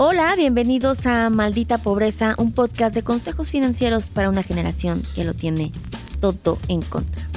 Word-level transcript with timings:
Hola, 0.00 0.36
bienvenidos 0.36 1.06
a 1.06 1.28
Maldita 1.28 1.78
Pobreza, 1.78 2.36
un 2.38 2.52
podcast 2.52 2.94
de 2.94 3.02
consejos 3.02 3.50
financieros 3.50 4.06
para 4.06 4.28
una 4.28 4.44
generación 4.44 5.02
que 5.16 5.24
lo 5.24 5.34
tiene 5.34 5.72
todo 6.20 6.56
en 6.68 6.82
contra. 6.82 7.28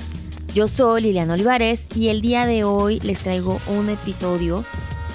Yo 0.53 0.67
soy 0.67 1.01
Liliana 1.01 1.33
Olivares 1.33 1.87
y 1.95 2.09
el 2.09 2.21
día 2.21 2.45
de 2.45 2.63
hoy 2.63 2.99
les 2.99 3.17
traigo 3.17 3.59
un 3.65 3.89
episodio 3.89 4.63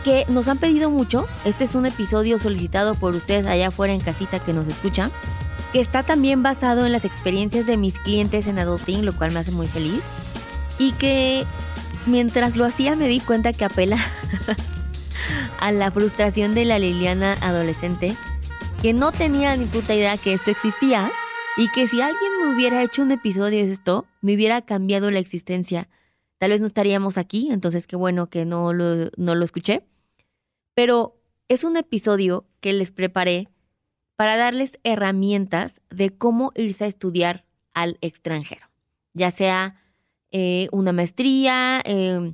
que 0.03 0.25
nos 0.27 0.49
han 0.49 0.59
pedido 0.59 0.91
mucho. 0.91 1.25
Este 1.45 1.63
es 1.63 1.77
un 1.77 1.87
episodio 1.87 2.41
solicitado 2.41 2.97
por 2.97 3.15
ustedes 3.15 3.47
allá 3.47 3.69
afuera 3.69 3.93
en 3.93 4.01
casita 4.01 4.41
que 4.41 4.53
nos 4.53 4.67
escuchan, 4.67 5.13
que 5.73 5.79
está 5.79 6.03
también 6.03 6.43
basado 6.43 6.85
en 6.85 6.91
las 6.91 7.05
experiencias 7.05 7.65
de 7.65 7.77
mis 7.77 7.97
clientes 7.97 8.49
en 8.49 8.59
adulting, 8.59 9.05
lo 9.05 9.17
cual 9.17 9.31
me 9.31 9.39
hace 9.39 9.53
muy 9.53 9.69
feliz. 9.69 10.03
Y 10.81 10.91
que 10.95 11.45
mientras 12.07 12.57
lo 12.57 12.65
hacía 12.65 12.97
me 12.97 13.07
di 13.07 13.21
cuenta 13.21 13.53
que 13.53 13.65
apela 13.65 13.99
a 15.61 15.73
la 15.73 15.91
frustración 15.91 16.55
de 16.55 16.65
la 16.65 16.79
Liliana 16.79 17.35
adolescente, 17.41 18.17
que 18.83 18.93
no 18.93 19.13
tenía 19.13 19.57
ni 19.57 19.67
puta 19.67 19.95
idea 19.95 20.17
que 20.17 20.35
esto 20.35 20.51
existía 20.51 21.11
y 21.57 21.71
que 21.71 21.89
si 21.89 22.01
alguien 22.01 22.31
me 22.41 22.55
hubiera 22.55 22.83
hecho 22.83 23.03
un 23.03 23.13
episodio 23.13 23.65
de 23.65 23.73
esto, 23.73 24.07
me 24.21 24.35
hubiera 24.35 24.63
cambiado 24.63 25.11
la 25.11 25.19
existencia. 25.19 25.89
Tal 26.39 26.51
vez 26.51 26.61
no 26.61 26.67
estaríamos 26.67 27.19
aquí, 27.19 27.49
entonces 27.51 27.87
qué 27.87 27.97
bueno 27.97 28.29
que 28.29 28.45
no 28.45 28.73
lo, 28.73 29.11
no 29.17 29.35
lo 29.35 29.45
escuché. 29.45 29.83
Pero 30.75 31.17
es 31.49 31.65
un 31.65 31.77
episodio 31.77 32.47
que 32.61 32.73
les 32.73 32.91
preparé 32.91 33.49
para 34.17 34.37
darles 34.37 34.79
herramientas 34.83 35.81
de 35.91 36.11
cómo 36.11 36.53
irse 36.55 36.85
a 36.85 36.89
estudiar 36.89 37.45
al 37.73 37.99
extranjero, 38.01 38.67
ya 39.13 39.31
sea 39.31 39.77
eh, 40.31 40.69
una 40.73 40.93
maestría, 40.93 41.83
eh, 41.85 42.33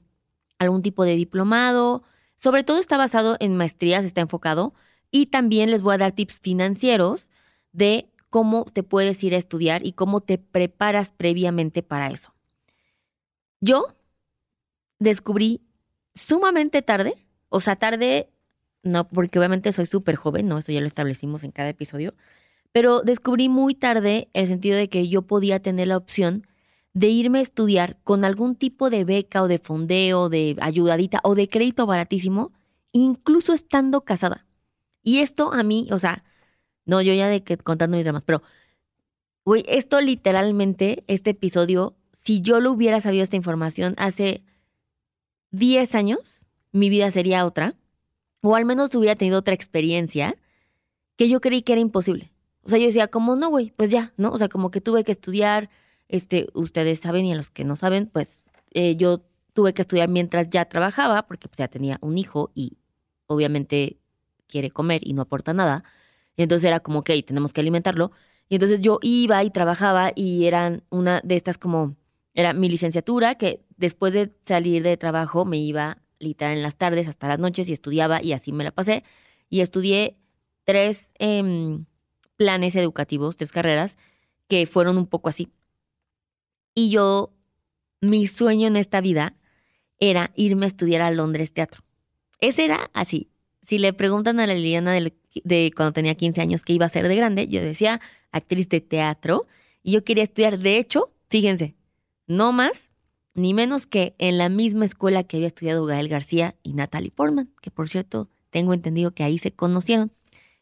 algún 0.59 0.83
tipo 0.83 1.05
de 1.05 1.17
diplomado, 1.17 2.05
sobre 2.43 2.65
todo 2.65 2.79
está 2.79 2.97
basado 2.97 3.37
en 3.39 3.57
maestrías, 3.57 4.05
está 4.05 4.21
enfocado, 4.21 4.75
y 5.13 5.27
también 5.27 5.71
les 5.71 5.81
voy 5.81 5.95
a 5.95 5.99
dar 5.99 6.13
tips 6.13 6.41
financieros 6.41 7.29
de 7.71 8.09
cómo 8.31 8.65
te 8.65 8.83
puedes 8.83 9.23
ir 9.23 9.35
a 9.35 9.39
estudiar 9.39 9.87
y 9.87 9.93
cómo 9.93 10.23
te 10.23 10.39
preparas 10.39 11.13
previamente 11.13 11.85
para 11.85 12.11
eso. 12.11 12.35
Yo 13.61 13.95
descubrí 14.99 15.61
sumamente 16.17 16.83
tarde, 16.83 17.15
o 17.49 17.61
sea, 17.61 17.77
tarde, 17.77 18.29
no, 18.83 19.09
porque 19.09 19.39
obviamente 19.39 19.73
soy 19.73 19.87
súper 19.87 20.17
joven, 20.17 20.49
¿no? 20.49 20.59
Eso 20.59 20.73
ya 20.73 20.81
lo 20.81 20.87
establecimos 20.89 21.45
en 21.45 21.53
cada 21.53 21.69
episodio, 21.69 22.13
pero 22.73 23.03
descubrí 23.03 23.49
muy 23.49 23.77
tarde 23.77 24.31
el 24.33 24.49
sentido 24.49 24.77
de 24.77 24.89
que 24.89 25.07
yo 25.09 25.23
podía 25.23 25.61
tener 25.63 25.87
la 25.87 25.97
opción 25.97 26.49
de 26.95 27.09
irme 27.09 27.39
a 27.39 27.43
estudiar 27.43 27.99
con 28.05 28.25
algún 28.25 28.55
tipo 28.55 28.91
de 28.91 29.05
beca 29.05 29.43
o 29.43 29.49
de 29.49 29.59
fondeo, 29.59 30.29
de 30.29 30.57
ayudadita 30.61 31.21
o 31.25 31.35
de 31.35 31.49
crédito 31.49 31.87
baratísimo, 31.87 32.53
incluso 32.93 33.53
estando 33.53 34.03
casada. 34.03 34.47
Y 35.03 35.19
esto 35.19 35.53
a 35.53 35.63
mí, 35.63 35.89
o 35.91 35.99
sea, 35.99 36.25
no, 36.85 37.01
yo 37.01 37.15
ya 37.15 37.29
de 37.29 37.43
que 37.43 37.57
contando 37.57 37.97
mis 37.97 38.05
dramas, 38.05 38.25
pero, 38.25 38.43
güey, 39.45 39.65
esto 39.69 40.01
literalmente, 40.01 41.05
este 41.07 41.31
episodio, 41.31 41.97
si 42.13 42.41
yo 42.41 42.61
lo 42.61 42.73
hubiera 42.73 43.01
sabido 43.01 43.25
esta 43.25 43.37
información 43.37 43.95
hace 43.97 44.45
10 45.51 45.95
años, 45.95 46.47
mi 46.73 46.89
vida 46.89 47.11
sería 47.11 47.47
otra, 47.47 47.75
o 48.43 48.55
al 48.55 48.65
menos 48.65 48.95
hubiera 48.95 49.17
tenido 49.17 49.39
otra 49.39 49.55
experiencia 49.55 50.37
que 51.17 51.29
yo 51.29 51.41
creí 51.41 51.63
que 51.63 51.73
era 51.73 51.81
imposible. 51.81 52.33
O 52.63 52.69
sea, 52.69 52.79
yo 52.79 52.87
decía, 52.87 53.09
como 53.09 53.37
no, 53.37 53.49
güey, 53.49 53.73
pues 53.77 53.91
ya, 53.91 54.13
¿no? 54.17 54.31
O 54.31 54.39
sea, 54.39 54.49
como 54.49 54.71
que 54.71 54.81
tuve 54.81 55.05
que 55.05 55.13
estudiar, 55.13 55.69
este, 56.13 56.47
ustedes 56.55 57.01
saben 57.01 57.25
y 57.27 57.33
a 57.33 57.37
los 57.37 57.51
que 57.51 57.65
no 57.65 57.75
saben, 57.75 58.07
pues 58.07 58.45
eh, 58.73 58.97
yo 58.97 59.25
tuve 59.55 59.75
que 59.75 59.83
estudiar 59.83 60.09
mientras 60.09 60.49
ya 60.51 60.67
trabajaba, 60.67 61.27
porque 61.27 61.49
pues 61.49 61.59
ya 61.59 61.69
tenía 61.69 61.99
un 62.03 62.19
hijo 62.19 62.53
y 62.55 62.79
obviamente 63.27 63.99
quiere 64.47 64.71
comer 64.71 65.01
y 65.05 65.15
no 65.15 65.23
aporta 65.23 65.55
nada. 65.55 65.85
Y 66.37 66.43
entonces 66.43 66.67
era 66.67 66.81
como, 66.81 67.01
ok, 67.01 67.11
tenemos 67.27 67.53
que 67.53 67.61
alimentarlo. 67.61 68.13
Y 68.49 68.57
entonces 68.57 68.81
yo 68.81 68.99
iba 69.03 69.43
y 69.43 69.51
trabajaba 69.51 70.13
y 70.15 70.45
eran 70.47 70.85
una 70.91 71.21
de 71.25 71.37
estas 71.37 71.59
como, 71.59 71.97
era 72.35 72.53
mi 72.53 72.69
licenciatura, 72.69 73.37
que 73.37 73.65
después 73.77 74.13
de 74.13 74.33
salir 74.45 74.83
de 74.83 74.97
trabajo 74.97 75.45
me 75.45 75.59
iba 75.59 75.99
literal 76.19 76.57
en 76.57 76.63
las 76.63 76.77
tardes 76.77 77.09
hasta 77.09 77.29
las 77.29 77.39
noches 77.39 77.69
y 77.69 77.73
estudiaba 77.73 78.23
y 78.23 78.33
así 78.33 78.53
me 78.53 78.65
la 78.65 78.71
pasé. 78.71 79.05
Y 79.49 79.61
estudié 79.61 80.19
tres 80.65 81.11
em, 81.19 81.87
planes 82.37 82.77
educativos, 82.77 83.37
tres 83.37 83.53
carreras, 83.53 83.97
que 84.49 84.67
fueron 84.67 84.99
un 84.99 85.07
poco 85.07 85.29
así. 85.31 85.51
Y 86.75 86.91
yo, 86.91 87.33
mi 88.01 88.27
sueño 88.27 88.67
en 88.67 88.77
esta 88.77 89.01
vida 89.01 89.37
era 89.99 90.33
irme 90.35 90.67
a 90.67 90.69
estudiar 90.69 91.03
a 91.03 91.11
Londres 91.11 91.53
teatro. 91.53 91.85
Ese 92.39 92.65
era 92.65 92.91
así. 92.93 93.31
Si 93.63 93.79
le 93.79 93.93
preguntan 93.93 94.41
a 94.41 94.47
la 94.47 94.55
Liliana 94.55 94.93
de, 94.93 95.73
cuando 95.77 95.93
tenía 95.93 96.17
15 96.17 96.41
años 96.41 96.65
qué 96.65 96.73
iba 96.73 96.87
a 96.87 96.89
ser 96.89 97.07
de 97.07 97.15
grande, 97.15 97.47
yo 97.47 97.63
decía 97.63 98.01
actriz 98.33 98.69
de 98.69 98.81
teatro 98.81 99.47
y 99.83 99.93
yo 99.93 100.05
quería 100.05 100.25
estudiar, 100.25 100.59
de 100.59 100.79
hecho, 100.79 101.13
fíjense, 101.29 101.77
no 102.27 102.53
más 102.53 102.93
ni 103.35 103.55
menos 103.55 103.87
que 103.87 104.15
en 104.19 104.39
la 104.39 104.49
misma 104.49 104.85
escuela 104.85 105.25
que 105.25 105.37
había 105.37 105.47
estudiado 105.47 105.87
Gael 105.87 106.09
García 106.09 106.57
y 106.63 106.75
Natalie 106.75 107.11
Portman, 107.11 107.51
que 107.63 107.71
por 107.71 107.89
cierto 107.89 108.29
tengo 108.51 108.75
entendido 108.75 109.15
que 109.15 109.23
ahí 109.23 109.39
se 109.39 109.53
conocieron. 109.53 110.13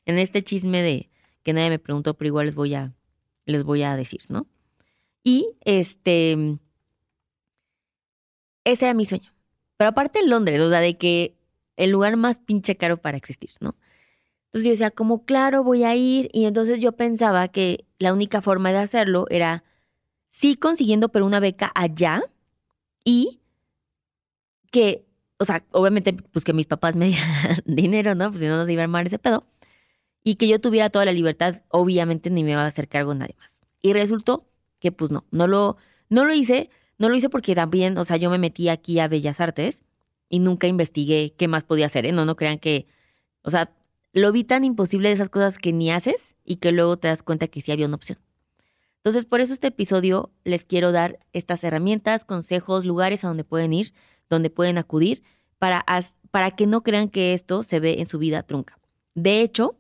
En 0.05 0.19
este 0.19 0.43
chisme 0.43 0.83
de 0.83 1.11
que 1.43 1.53
nadie 1.53 1.71
me 1.71 1.79
preguntó, 1.79 2.15
pero 2.15 2.29
igual 2.29 2.47
les 2.47 2.55
voy 2.55 2.75
a, 2.75 2.93
les 3.47 3.65
voy 3.65 3.83
a 3.83 3.97
decir, 3.97 4.21
¿no? 4.29 4.47
Y 5.23 5.57
este, 5.65 6.59
ese 8.65 8.85
era 8.85 8.95
mi 8.95 9.05
sueño. 9.05 9.33
Pero 9.77 9.91
aparte 9.91 10.21
en 10.21 10.31
Londres, 10.31 10.61
o 10.61 10.71
sea, 10.71 10.81
de 10.81 10.97
que 10.99 11.37
el 11.77 11.91
lugar 11.91 12.17
más 12.17 12.39
pinche 12.39 12.77
caro 12.77 12.99
para 12.99 13.17
existir, 13.17 13.51
¿no? 13.61 13.77
Entonces 14.47 14.67
yo 14.67 14.71
decía, 14.73 14.91
como 14.91 15.25
claro, 15.25 15.63
voy 15.63 15.85
a 15.85 15.95
ir. 15.95 16.29
Y 16.33 16.45
entonces 16.47 16.81
yo 16.81 16.93
pensaba 16.93 17.49
que 17.49 17.87
la 17.99 18.13
única 18.13 18.43
forma 18.43 18.73
de 18.73 18.79
hacerlo 18.79 19.27
era 19.31 19.65
sí 20.31 20.57
consiguiendo, 20.57 21.11
pero 21.11 21.27
una 21.27 21.41
beca 21.41 21.71
allá 21.75 22.23
y 23.05 23.41
que, 24.73 25.07
o 25.39 25.45
sea, 25.45 25.65
obviamente, 25.71 26.13
pues 26.13 26.45
que 26.45 26.53
mis 26.53 26.67
papás 26.67 26.97
me 26.97 27.07
dieran 27.07 27.29
dinero, 27.65 28.15
¿no? 28.15 28.31
Pues 28.31 28.41
si 28.41 28.49
no, 28.49 28.57
nos 28.57 28.69
iba 28.69 28.83
a 28.83 28.85
armar 28.85 29.07
ese 29.07 29.19
pedo. 29.19 29.47
Y 30.25 30.35
que 30.35 30.49
yo 30.49 30.61
tuviera 30.61 30.91
toda 30.91 31.05
la 31.05 31.13
libertad, 31.13 31.63
obviamente 31.69 32.29
ni 32.31 32.45
me 32.45 32.53
iba 32.53 32.63
a 32.63 32.67
hacer 32.67 32.89
cargo 32.89 33.15
nadie 33.15 33.37
más. 33.39 33.59
Y 33.81 33.93
resultó 33.95 34.50
que 34.81 34.93
pues 34.93 35.11
no, 35.11 35.25
no 35.31 35.47
lo, 35.47 35.77
no 36.09 36.25
lo 36.25 36.35
hice, 36.35 36.71
no 36.99 37.09
lo 37.09 37.15
hice 37.15 37.29
porque 37.29 37.55
también, 37.55 37.97
o 37.99 38.05
sea, 38.05 38.17
yo 38.17 38.31
me 38.31 38.39
metí 38.39 38.69
aquí 38.69 38.99
a 38.99 39.09
Bellas 39.09 39.41
Artes 39.41 39.85
y 40.29 40.41
nunca 40.41 40.67
investigué 40.67 41.35
qué 41.37 41.49
más 41.49 41.65
podía 41.65 41.87
hacer, 41.87 42.07
¿eh? 42.07 42.13
No, 42.13 42.25
no 42.25 42.37
crean 42.37 42.59
que, 42.59 42.87
o 43.43 43.51
sea, 43.51 43.73
lo 44.13 44.33
vi 44.33 44.45
tan 44.45 44.65
imposible 44.65 45.09
de 45.09 45.15
esas 45.15 45.29
cosas 45.29 45.59
que 45.59 45.73
ni 45.73 45.91
haces 45.91 46.35
y 46.45 46.57
que 46.57 46.73
luego 46.73 46.97
te 46.99 47.09
das 47.09 47.23
cuenta 47.23 47.47
que 47.47 47.61
sí 47.61 47.71
había 47.73 47.87
una 47.87 47.97
opción. 47.97 48.19
Entonces, 48.97 49.25
por 49.25 49.41
eso 49.41 49.55
este 49.55 49.69
episodio 49.69 50.31
les 50.45 50.65
quiero 50.65 50.93
dar 50.93 51.21
estas 51.33 51.65
herramientas, 51.65 52.25
consejos, 52.25 52.85
lugares 52.85 53.25
a 53.25 53.29
donde 53.29 53.45
pueden 53.45 53.73
ir, 53.73 53.95
donde 54.29 54.51
pueden 54.51 54.77
acudir, 54.77 55.23
para, 55.59 55.85
para 56.31 56.51
que 56.51 56.67
no 56.67 56.83
crean 56.83 57.09
que 57.09 57.33
esto 57.33 57.63
se 57.63 57.81
ve 57.81 58.01
en 58.01 58.07
su 58.07 58.19
vida 58.19 58.43
trunca. 58.43 58.79
De 59.15 59.41
hecho, 59.41 59.79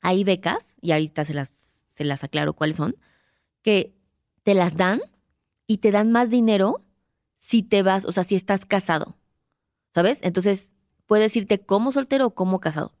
hay 0.00 0.22
becas, 0.22 0.64
y 0.80 0.92
ahorita 0.92 1.24
se 1.24 1.34
las, 1.34 1.74
se 1.88 2.04
las 2.04 2.22
aclaro 2.22 2.52
cuáles 2.52 2.76
son, 2.76 2.96
que 3.62 3.95
te 4.46 4.54
las 4.54 4.76
dan 4.76 5.00
y 5.66 5.78
te 5.78 5.90
dan 5.90 6.12
más 6.12 6.30
dinero 6.30 6.80
si 7.40 7.64
te 7.64 7.82
vas, 7.82 8.04
o 8.04 8.12
sea, 8.12 8.22
si 8.22 8.36
estás 8.36 8.64
casado. 8.64 9.16
¿Sabes? 9.92 10.20
Entonces, 10.22 10.70
puedes 11.06 11.36
irte 11.36 11.58
como 11.58 11.90
soltero 11.90 12.26
o 12.26 12.34
como 12.36 12.60
casado. 12.60 12.92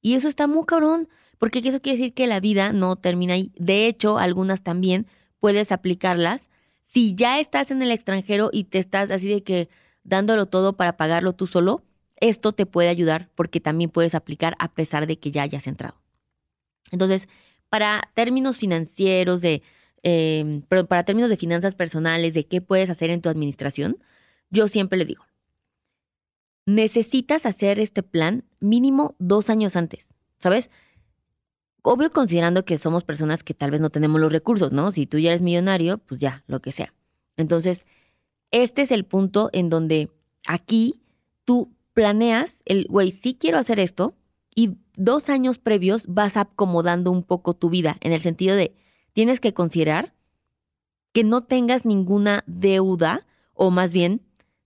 Y 0.00 0.14
eso 0.14 0.28
está 0.28 0.46
muy 0.46 0.64
cabrón, 0.64 1.08
porque 1.38 1.58
eso 1.58 1.82
quiere 1.82 1.98
decir 1.98 2.14
que 2.14 2.28
la 2.28 2.38
vida 2.38 2.72
no 2.72 2.94
termina 2.94 3.34
ahí. 3.34 3.50
De 3.56 3.88
hecho, 3.88 4.16
algunas 4.18 4.62
también 4.62 5.08
puedes 5.40 5.72
aplicarlas 5.72 6.48
si 6.84 7.16
ya 7.16 7.40
estás 7.40 7.72
en 7.72 7.82
el 7.82 7.90
extranjero 7.90 8.50
y 8.52 8.62
te 8.62 8.78
estás 8.78 9.10
así 9.10 9.26
de 9.26 9.42
que 9.42 9.68
dándolo 10.04 10.46
todo 10.46 10.76
para 10.76 10.96
pagarlo 10.96 11.32
tú 11.32 11.48
solo. 11.48 11.82
Esto 12.20 12.52
te 12.52 12.64
puede 12.64 12.90
ayudar 12.90 13.28
porque 13.34 13.58
también 13.58 13.90
puedes 13.90 14.14
aplicar 14.14 14.54
a 14.60 14.72
pesar 14.72 15.08
de 15.08 15.18
que 15.18 15.32
ya 15.32 15.42
hayas 15.42 15.66
entrado. 15.66 16.00
Entonces, 16.92 17.28
para 17.70 18.08
términos 18.14 18.58
financieros 18.58 19.40
de 19.40 19.64
eh, 20.08 20.62
pero 20.68 20.86
para 20.86 21.04
términos 21.04 21.28
de 21.28 21.36
finanzas 21.36 21.74
personales, 21.74 22.32
de 22.32 22.46
qué 22.46 22.60
puedes 22.60 22.90
hacer 22.90 23.10
en 23.10 23.20
tu 23.20 23.28
administración, 23.28 23.98
yo 24.50 24.68
siempre 24.68 24.98
les 24.98 25.08
digo, 25.08 25.24
necesitas 26.64 27.44
hacer 27.44 27.80
este 27.80 28.04
plan 28.04 28.44
mínimo 28.60 29.16
dos 29.18 29.50
años 29.50 29.74
antes, 29.74 30.06
¿sabes? 30.38 30.70
Obvio 31.82 32.12
considerando 32.12 32.64
que 32.64 32.78
somos 32.78 33.02
personas 33.02 33.42
que 33.42 33.52
tal 33.52 33.72
vez 33.72 33.80
no 33.80 33.90
tenemos 33.90 34.20
los 34.20 34.32
recursos, 34.32 34.70
¿no? 34.70 34.92
Si 34.92 35.06
tú 35.06 35.18
ya 35.18 35.30
eres 35.30 35.42
millonario, 35.42 35.98
pues 35.98 36.20
ya, 36.20 36.44
lo 36.46 36.62
que 36.62 36.70
sea. 36.70 36.94
Entonces, 37.36 37.84
este 38.52 38.82
es 38.82 38.92
el 38.92 39.04
punto 39.04 39.50
en 39.52 39.70
donde 39.70 40.12
aquí 40.46 41.00
tú 41.44 41.72
planeas 41.94 42.62
el, 42.64 42.86
güey, 42.88 43.10
sí 43.10 43.34
quiero 43.34 43.58
hacer 43.58 43.80
esto, 43.80 44.14
y 44.54 44.76
dos 44.94 45.30
años 45.30 45.58
previos 45.58 46.06
vas 46.06 46.36
acomodando 46.36 47.10
un 47.10 47.24
poco 47.24 47.54
tu 47.54 47.70
vida, 47.70 47.96
en 48.00 48.12
el 48.12 48.20
sentido 48.20 48.54
de, 48.54 48.76
tienes 49.16 49.40
que 49.40 49.54
considerar 49.54 50.12
que 51.14 51.24
no 51.24 51.42
tengas 51.42 51.86
ninguna 51.86 52.44
deuda 52.46 53.26
o 53.54 53.70
más 53.70 53.90
bien 53.90 54.20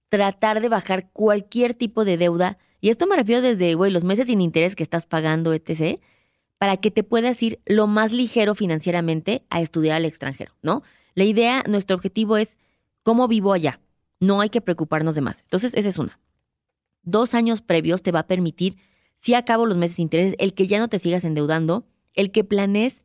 tratar 0.08 0.60
de 0.60 0.68
bajar 0.68 1.08
cualquier 1.12 1.72
tipo 1.72 2.04
de 2.04 2.16
deuda 2.16 2.58
Y 2.80 2.88
esto 2.88 3.06
me 3.06 3.14
refiero 3.14 3.42
desde, 3.42 3.74
güey, 3.76 3.92
los 3.92 4.02
meses 4.02 4.26
sin 4.26 4.40
interés 4.40 4.74
que 4.74 4.82
estás 4.82 5.06
pagando, 5.06 5.52
etc., 5.52 6.00
para 6.58 6.78
que 6.78 6.90
te 6.90 7.04
puedas 7.04 7.40
ir 7.44 7.60
lo 7.64 7.86
más 7.86 8.12
ligero 8.12 8.56
financieramente 8.56 9.44
a 9.50 9.60
estudiar 9.60 9.98
al 9.98 10.04
extranjero, 10.04 10.52
¿no? 10.62 10.82
La 11.14 11.22
idea, 11.22 11.62
nuestro 11.68 11.94
objetivo 11.94 12.36
es 12.36 12.56
cómo 13.04 13.28
vivo 13.28 13.52
allá. 13.52 13.78
No 14.18 14.40
hay 14.40 14.50
que 14.50 14.60
preocuparnos 14.60 15.14
de 15.14 15.20
más. 15.20 15.42
Entonces, 15.42 15.74
esa 15.74 15.90
es 15.90 15.98
una. 15.98 16.18
Dos 17.04 17.34
años 17.34 17.60
previos 17.60 18.02
te 18.02 18.10
va 18.10 18.20
a 18.20 18.26
permitir, 18.26 18.78
si 19.16 19.34
acabo 19.34 19.64
los 19.64 19.76
meses 19.76 19.94
sin 19.94 20.04
interés, 20.04 20.34
el 20.38 20.54
que 20.54 20.66
ya 20.66 20.80
no 20.80 20.88
te 20.88 20.98
sigas 20.98 21.22
endeudando, 21.22 21.86
el 22.14 22.32
que 22.32 22.42
planees 22.42 23.04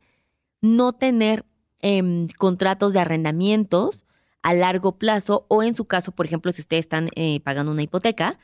no 0.74 0.92
tener 0.92 1.44
em, 1.80 2.28
contratos 2.38 2.92
de 2.92 3.00
arrendamientos 3.00 4.04
a 4.42 4.54
largo 4.54 4.98
plazo 4.98 5.46
o 5.48 5.62
en 5.62 5.74
su 5.74 5.86
caso, 5.86 6.12
por 6.12 6.26
ejemplo, 6.26 6.52
si 6.52 6.60
ustedes 6.60 6.84
están 6.84 7.10
eh, 7.16 7.40
pagando 7.40 7.72
una 7.72 7.82
hipoteca, 7.82 8.38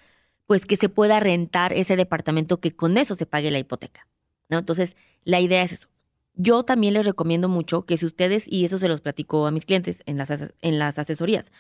pues 0.47 0.67
que 0.67 0.77
se 0.77 0.89
pueda 0.89 1.21
rentar 1.21 1.73
ese 1.73 1.97
departamento 1.97 2.61
que 2.61 2.75
con 2.75 2.99
eso 2.99 3.15
se 3.15 3.27
pague 3.27 3.51
la 3.51 3.59
hipoteca. 3.59 4.09
¿no? 4.49 4.59
Entonces, 4.59 4.97
la 5.25 5.41
idea 5.41 5.63
es 5.63 5.73
eso. 5.73 5.89
Yo 6.35 6.65
también 6.65 6.95
les 6.95 7.05
recomiendo 7.07 7.49
mucho 7.49 7.85
que 7.87 7.97
si 7.97 8.07
ustedes, 8.07 8.47
y 8.49 8.65
eso 8.65 8.79
se 8.79 8.89
los 8.89 9.01
platico 9.01 9.47
a 9.47 9.51
mis 9.51 9.67
clientes 9.67 10.03
en 10.07 10.19
las, 10.19 10.31
en 10.31 10.79
las 10.79 10.99
asesorías, 10.99 11.53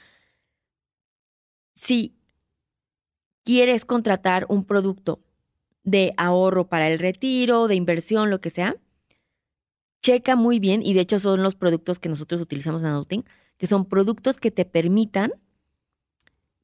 si 1.74 2.16
quieres 3.44 3.84
contratar 3.84 4.46
un 4.48 4.64
producto 4.64 5.20
de 5.84 6.14
ahorro 6.16 6.68
para 6.68 6.88
el 6.88 6.98
retiro, 6.98 7.68
de 7.68 7.74
inversión, 7.74 8.30
lo 8.30 8.40
que 8.40 8.50
sea, 8.50 8.76
checa 10.02 10.36
muy 10.36 10.58
bien, 10.58 10.82
y 10.84 10.94
de 10.94 11.00
hecho 11.00 11.20
son 11.20 11.42
los 11.42 11.54
productos 11.54 11.98
que 11.98 12.08
nosotros 12.08 12.40
utilizamos 12.40 12.82
en 12.82 12.88
Adulting, 12.88 13.24
que 13.56 13.66
son 13.66 13.86
productos 13.86 14.38
que 14.38 14.50
te 14.50 14.64
permitan 14.64 15.32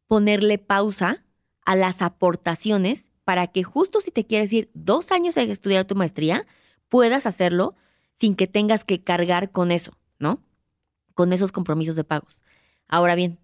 ponerle 0.09 0.59
pausa 0.59 1.25
a 1.65 1.77
las 1.77 2.03
aportaciones 2.03 3.07
para 3.25 3.47
que 3.47 3.63
justo 3.63 4.01
si 4.01 4.11
te 4.11 4.27
quieres 4.27 4.53
ir 4.53 4.71
dos 4.75 5.13
años 5.13 5.37
a 5.37 5.43
estudiar 5.43 5.85
tu 5.85 5.95
maestría, 5.95 6.47
puedas 6.89 7.27
hacerlo 7.27 7.77
sin 8.19 8.35
que 8.35 8.47
tengas 8.47 8.85
que 8.85 9.05
cargar 9.05 9.51
con 9.51 9.71
eso, 9.71 9.93
¿no? 10.19 10.43
Con 11.15 11.33
esos 11.33 11.53
compromisos 11.53 11.95
de 11.95 12.05
pagos. 12.05 12.41
Ahora 12.89 13.15
bien, 13.15 13.39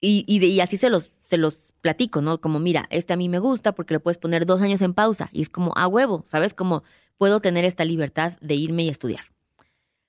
y, 0.00 0.60
así 0.60 0.78
se 0.78 0.90
los, 0.90 1.12
se 1.22 1.36
los 1.36 1.72
platico, 1.80 2.22
¿no? 2.22 2.40
Como, 2.40 2.58
mira, 2.58 2.86
este 2.90 3.12
a 3.12 3.16
mí 3.16 3.28
me 3.28 3.38
gusta 3.38 3.72
porque 3.72 3.94
lo 3.94 4.00
puedes 4.00 4.18
poner 4.18 4.46
dos 4.46 4.62
años 4.62 4.82
en 4.82 4.94
pausa 4.94 5.28
y 5.32 5.42
es 5.42 5.48
como 5.48 5.72
a 5.76 5.86
huevo, 5.86 6.24
¿sabes? 6.26 6.54
Como 6.54 6.82
puedo 7.22 7.38
tener 7.38 7.64
esta 7.64 7.84
libertad 7.84 8.32
de 8.40 8.56
irme 8.56 8.82
y 8.82 8.88
estudiar. 8.88 9.26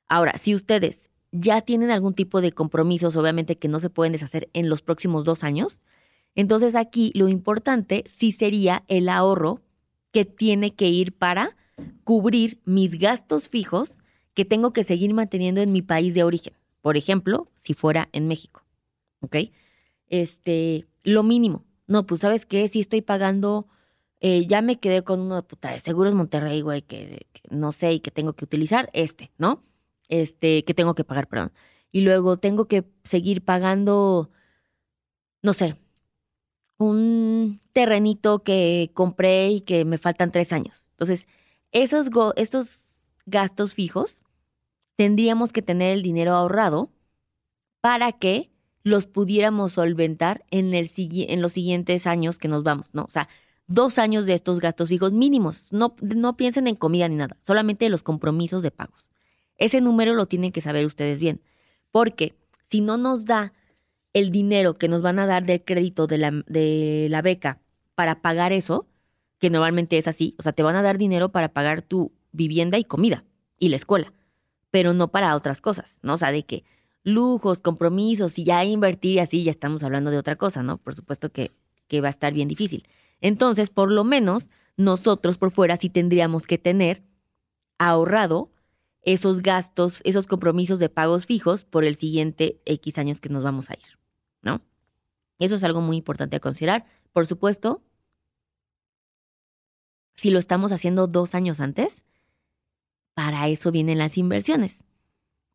Ahora, 0.07 0.35
si 0.39 0.55
ustedes 0.55 1.11
ya 1.31 1.61
tienen 1.61 1.91
algún 1.91 2.15
tipo 2.15 2.41
de 2.41 2.53
compromisos, 2.53 3.15
obviamente 3.15 3.55
que 3.55 3.67
no 3.67 3.79
se 3.79 3.91
pueden 3.91 4.13
deshacer 4.13 4.49
en 4.53 4.67
los 4.67 4.81
próximos 4.81 5.23
dos 5.23 5.43
años, 5.43 5.79
entonces 6.33 6.73
aquí 6.73 7.11
lo 7.13 7.27
importante 7.27 8.03
sí 8.17 8.31
sería 8.31 8.83
el 8.87 9.09
ahorro 9.09 9.61
que 10.11 10.25
tiene 10.25 10.73
que 10.73 10.89
ir 10.89 11.13
para 11.13 11.55
cubrir 12.03 12.57
mis 12.65 12.97
gastos 12.97 13.47
fijos 13.47 13.99
que 14.33 14.43
tengo 14.43 14.73
que 14.73 14.83
seguir 14.83 15.13
manteniendo 15.13 15.61
en 15.61 15.71
mi 15.71 15.83
país 15.83 16.15
de 16.15 16.23
origen. 16.23 16.55
Por 16.81 16.97
ejemplo, 16.97 17.47
si 17.53 17.75
fuera 17.75 18.09
en 18.11 18.27
México. 18.27 18.63
¿Ok? 19.19 19.35
Este, 20.07 20.87
lo 21.03 21.21
mínimo. 21.21 21.63
No, 21.85 22.07
pues 22.07 22.21
sabes 22.21 22.47
qué, 22.47 22.67
si 22.67 22.79
estoy 22.79 23.01
pagando, 23.01 23.67
eh, 24.25 24.47
ya 24.47 24.61
me 24.61 24.79
quedé 24.79 25.03
con 25.03 25.19
uno 25.19 25.35
de 25.35 25.43
puta 25.43 25.71
de 25.71 25.81
seguros 25.81 26.13
Monterrey, 26.13 26.61
güey, 26.61 26.81
que, 26.81 27.27
no 27.49 27.73
sé 27.73 27.91
y 27.91 27.99
que 27.99 28.09
tengo 28.09 28.31
que 28.33 28.45
utilizar, 28.45 28.89
este, 28.93 29.33
¿no? 29.37 29.65
Este, 30.07 30.63
que 30.63 30.73
tengo 30.73 30.95
que 30.95 31.03
pagar, 31.03 31.27
perdón. 31.27 31.51
Y 31.91 32.01
luego 32.01 32.37
tengo 32.37 32.65
que 32.69 32.85
seguir 33.03 33.43
pagando, 33.43 34.31
no 35.41 35.51
sé, 35.51 35.75
un 36.77 37.61
terrenito 37.73 38.43
que 38.43 38.91
compré 38.93 39.49
y 39.51 39.61
que 39.61 39.83
me 39.83 39.97
faltan 39.97 40.31
tres 40.31 40.53
años. 40.53 40.89
Entonces, 40.91 41.27
esos 41.73 42.09
estos 42.37 42.79
gastos 43.25 43.73
fijos 43.73 44.23
tendríamos 44.95 45.51
que 45.51 45.61
tener 45.61 45.91
el 45.91 46.01
dinero 46.01 46.33
ahorrado 46.33 46.93
para 47.81 48.13
que 48.13 48.51
los 48.83 49.05
pudiéramos 49.05 49.73
solventar 49.73 50.45
en, 50.49 50.73
el, 50.73 50.89
en 50.95 51.41
los 51.41 51.51
siguientes 51.51 52.07
años 52.07 52.37
que 52.37 52.47
nos 52.47 52.63
vamos, 52.63 52.87
¿no? 52.93 53.03
O 53.03 53.09
sea, 53.09 53.27
dos 53.67 53.97
años 53.97 54.25
de 54.25 54.33
estos 54.33 54.59
gastos 54.59 54.89
fijos 54.89 55.13
mínimos. 55.13 55.71
No, 55.71 55.95
no 56.01 56.37
piensen 56.37 56.67
en 56.67 56.75
comida 56.75 57.07
ni 57.07 57.15
nada, 57.15 57.37
solamente 57.41 57.89
los 57.89 58.03
compromisos 58.03 58.63
de 58.63 58.71
pagos. 58.71 59.09
Ese 59.57 59.81
número 59.81 60.13
lo 60.13 60.25
tienen 60.25 60.51
que 60.51 60.61
saber 60.61 60.85
ustedes 60.85 61.19
bien, 61.19 61.41
porque 61.91 62.35
si 62.69 62.81
no 62.81 62.97
nos 62.97 63.25
da 63.25 63.53
el 64.13 64.31
dinero 64.31 64.77
que 64.77 64.87
nos 64.87 65.01
van 65.01 65.19
a 65.19 65.25
dar 65.25 65.45
del 65.45 65.63
crédito 65.63 66.07
de 66.07 66.17
la, 66.17 66.31
de 66.47 67.07
la 67.09 67.21
beca 67.21 67.59
para 67.95 68.21
pagar 68.21 68.53
eso, 68.53 68.87
que 69.39 69.49
normalmente 69.49 69.97
es 69.97 70.07
así, 70.07 70.35
o 70.37 70.43
sea, 70.43 70.53
te 70.53 70.63
van 70.63 70.75
a 70.75 70.81
dar 70.81 70.97
dinero 70.97 71.31
para 71.31 71.49
pagar 71.49 71.81
tu 71.81 72.11
vivienda 72.31 72.77
y 72.77 72.83
comida 72.83 73.25
y 73.59 73.69
la 73.69 73.75
escuela, 73.75 74.13
pero 74.71 74.93
no 74.93 75.09
para 75.09 75.35
otras 75.35 75.61
cosas, 75.61 75.99
¿no? 76.01 76.13
O 76.13 76.17
sea, 76.17 76.31
de 76.31 76.45
que 76.45 76.63
lujos, 77.03 77.61
compromisos 77.61 78.37
y 78.39 78.45
ya 78.45 78.63
invertir 78.63 79.15
y 79.15 79.19
así 79.19 79.43
ya 79.43 79.51
estamos 79.51 79.83
hablando 79.83 80.11
de 80.11 80.17
otra 80.17 80.35
cosa, 80.35 80.63
¿no? 80.63 80.77
Por 80.77 80.95
supuesto 80.95 81.31
que, 81.31 81.51
que 81.87 82.01
va 82.01 82.07
a 82.07 82.11
estar 82.11 82.33
bien 82.33 82.47
difícil. 82.47 82.87
Entonces, 83.23 83.69
por 83.69 83.89
lo 83.89 84.03
menos 84.03 84.49
nosotros 84.75 85.37
por 85.37 85.49
fuera 85.49 85.77
sí 85.77 85.89
tendríamos 85.89 86.45
que 86.45 86.57
tener 86.57 87.03
ahorrado 87.79 88.51
esos 89.01 89.41
gastos, 89.41 90.01
esos 90.03 90.27
compromisos 90.27 90.77
de 90.77 90.89
pagos 90.89 91.25
fijos 91.25 91.63
por 91.63 91.85
el 91.85 91.95
siguiente 91.95 92.61
X 92.65 92.97
años 92.97 93.21
que 93.21 93.29
nos 93.29 93.41
vamos 93.41 93.69
a 93.69 93.75
ir, 93.75 93.97
¿no? 94.41 94.61
Eso 95.39 95.55
es 95.55 95.63
algo 95.63 95.79
muy 95.79 95.95
importante 95.95 96.35
a 96.35 96.41
considerar. 96.41 96.85
Por 97.13 97.25
supuesto, 97.25 97.81
si 100.15 100.29
lo 100.29 100.37
estamos 100.37 100.73
haciendo 100.73 101.07
dos 101.07 101.33
años 101.33 101.61
antes, 101.61 102.03
para 103.13 103.47
eso 103.47 103.71
vienen 103.71 103.99
las 103.99 104.17
inversiones. 104.17 104.83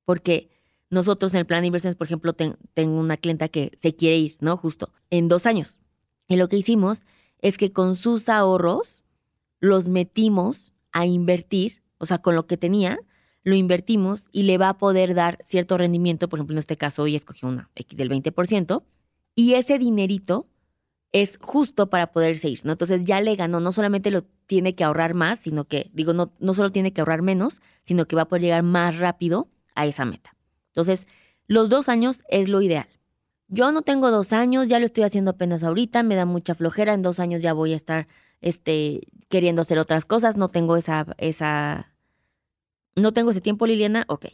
Porque 0.07 0.49
nosotros 0.89 1.35
en 1.35 1.41
el 1.41 1.47
plan 1.47 1.61
de 1.61 1.67
inversiones, 1.67 1.97
por 1.97 2.07
ejemplo, 2.07 2.33
tengo 2.33 2.99
una 2.99 3.19
clienta 3.19 3.49
que 3.49 3.77
se 3.83 3.95
quiere 3.95 4.17
ir, 4.17 4.37
¿no? 4.41 4.57
Justo 4.57 4.91
en 5.11 5.29
dos 5.29 5.45
años. 5.45 5.81
Y 6.29 6.37
lo 6.37 6.49
que 6.49 6.57
hicimos 6.57 7.05
es 7.41 7.59
que 7.59 7.73
con 7.73 7.97
sus 7.97 8.29
ahorros 8.29 9.03
los 9.61 9.89
metimos 9.89 10.73
a 10.93 11.07
invertir, 11.07 11.83
o 11.99 12.07
sea, 12.07 12.19
con 12.19 12.35
lo 12.35 12.47
que 12.47 12.57
tenía, 12.57 12.99
lo 13.45 13.55
invertimos 13.55 14.25
y 14.33 14.43
le 14.43 14.59
va 14.59 14.71
a 14.71 14.79
poder 14.79 15.15
dar 15.15 15.39
cierto 15.45 15.79
rendimiento. 15.79 16.29
Por 16.29 16.39
ejemplo, 16.39 16.55
en 16.55 16.59
este 16.59 16.77
caso, 16.77 17.03
hoy 17.03 17.17
escogió 17.17 17.49
una 17.49 17.71
X 17.75 17.97
del 17.97 18.11
20%. 18.11 18.83
Y 19.35 19.55
ese 19.55 19.79
dinerito 19.79 20.47
es 21.13 21.39
justo 21.41 21.89
para 21.89 22.13
poderse 22.13 22.49
ir, 22.49 22.61
¿no? 22.65 22.73
Entonces 22.73 23.05
ya 23.05 23.21
le 23.21 23.35
ganó, 23.37 23.61
no 23.61 23.73
solamente 23.73 24.11
lo 24.11 24.23
tiene 24.47 24.75
que 24.75 24.85
ahorrar 24.85 25.15
más, 25.15 25.39
sino 25.41 25.65
que, 25.65 25.91
digo, 25.95 26.13
no, 26.13 26.33
no 26.39 26.55
solo 26.55 26.71
tiene 26.71 26.93
que 26.93 27.01
ahorrar 27.01 27.23
menos, 27.23 27.61
sino 27.85 28.07
que 28.07 28.17
va 28.17 28.23
a 28.23 28.29
poder 28.29 28.43
llegar 28.43 28.63
más 28.63 28.99
rápido 28.99 29.49
a 29.75 29.87
esa 29.87 30.05
meta. 30.05 30.37
Entonces, 30.69 31.07
los 31.47 31.71
dos 31.71 31.89
años 31.89 32.23
es 32.29 32.49
lo 32.49 32.61
ideal. 32.61 32.89
Yo 33.49 33.73
no 33.73 33.83
tengo 33.83 34.11
dos 34.11 34.33
años, 34.35 34.69
ya 34.69 34.79
lo 34.79 34.87
estoy 34.87 35.05
haciendo 35.05 35.31
apenas 35.33 35.63
ahorita, 35.63 36.03
me 36.03 36.15
da 36.17 36.27
mucha 36.27 36.55
flojera, 36.55 36.93
en 36.93 37.03
dos 37.03 37.19
años 37.19 37.41
ya 37.41 37.55
voy 37.55 37.73
a 37.73 37.77
estar 37.77 38.07
este, 38.43 39.01
queriendo 39.29 39.63
hacer 39.63 39.79
otras 39.79 40.05
cosas, 40.05 40.37
no 40.37 40.49
tengo 40.49 40.77
esa, 40.77 41.07
esa, 41.17 41.93
no 42.95 43.13
tengo 43.13 43.31
ese 43.31 43.41
tiempo, 43.41 43.67
Liliana, 43.67 44.05
ok. 44.09 44.27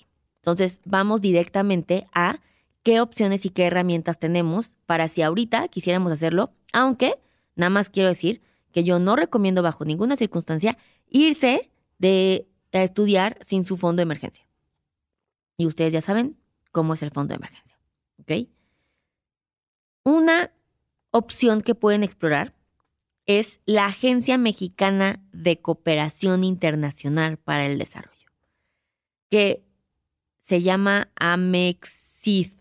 Entonces, 0.43 0.81
vamos 0.85 1.23
directamente 1.23 2.07
a 2.13 2.41
qué 2.83 3.01
opciones 3.01 3.47
y 3.47 3.51
qué 3.51 3.67
herramientas 3.67 4.19
tenemos 4.19 4.75
para 4.85 5.09
si 5.09 5.23
ahorita 5.23 5.69
quisiéramos 5.69 6.13
hacerlo, 6.13 6.53
aunque 6.73 7.15
nada 7.55 7.71
más 7.71 7.91
quiero 7.91 8.09
decir 8.09 8.43
que 8.73 8.83
yo 8.83 8.99
no 8.99 9.15
recomiendo 9.15 9.63
bajo 9.63 9.85
ninguna 9.85 10.17
circunstancia 10.17 10.77
irse 11.09 11.71
de 11.99 12.49
a 12.73 12.83
estudiar 12.83 13.39
sin 13.47 13.65
su 13.65 13.77
fondo 13.77 14.01
de 14.01 14.03
emergencia. 14.03 14.47
Y 15.57 15.67
ustedes 15.67 15.93
ya 15.93 16.01
saben 16.01 16.37
cómo 16.73 16.95
es 16.95 17.03
el 17.03 17.13
fondo 17.13 17.31
de 17.31 17.37
emergencia. 17.37 17.79
¿Ok? 18.21 18.49
Una 20.05 20.53
opción 21.11 21.61
que 21.61 21.75
pueden 21.75 22.05
explorar 22.05 22.55
es 23.27 23.59
la 23.67 23.87
Agencia 23.87 24.39
Mexicana 24.39 25.21
de 25.33 25.61
Cooperación 25.61 26.45
Internacional 26.45 27.39
para 27.39 27.67
el 27.67 27.79
Desarrollo, 27.79 28.31
que 29.31 29.65
se 30.43 30.63
llama 30.63 31.11
AMEXID 31.17 32.53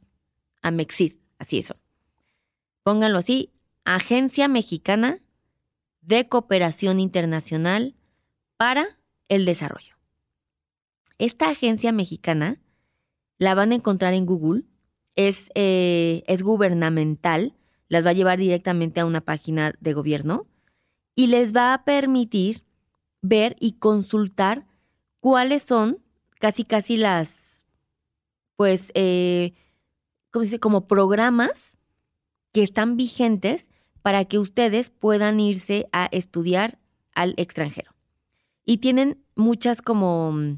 Amexid, 0.63 1.15
así 1.38 1.59
eso. 1.59 1.75
Pónganlo 2.83 3.19
así, 3.19 3.51
Agencia 3.85 4.47
Mexicana 4.47 5.19
de 6.01 6.27
Cooperación 6.27 7.00
Internacional 7.00 7.95
para 8.57 8.97
el 9.27 9.45
Desarrollo. 9.45 9.95
Esta 11.17 11.50
agencia 11.50 11.91
mexicana 11.91 12.59
la 13.38 13.55
van 13.55 13.71
a 13.71 13.75
encontrar 13.75 14.13
en 14.13 14.25
Google, 14.25 14.63
es, 15.15 15.50
eh, 15.55 16.24
es 16.27 16.41
gubernamental, 16.41 17.55
las 17.88 18.05
va 18.05 18.12
a 18.12 18.13
llevar 18.13 18.39
directamente 18.39 19.00
a 19.00 19.05
una 19.05 19.22
página 19.22 19.74
de 19.79 19.93
gobierno 19.93 20.48
y 21.15 21.27
les 21.27 21.55
va 21.55 21.74
a 21.74 21.84
permitir 21.84 22.63
ver 23.22 23.55
y 23.60 23.74
consultar 23.74 24.65
cuáles 25.20 25.63
son 25.63 26.00
casi 26.39 26.65
casi 26.65 26.98
las, 26.98 27.65
pues, 28.55 28.91
eh, 28.96 29.53
como 30.32 30.43
dice, 30.43 30.60
como 30.60 30.88
programas 30.88 31.77
que 32.51 32.63
están 32.63 32.98
vigentes 32.98 33.70
para 34.01 34.25
que 34.25 34.39
ustedes 34.39 34.89
puedan 34.89 35.39
irse 35.39 35.88
a 35.91 36.10
estudiar 36.12 36.79
al 37.15 37.34
extranjero. 37.38 37.93
Y 38.65 38.79
tienen 38.79 39.24
muchas 39.36 39.82
como, 39.82 40.58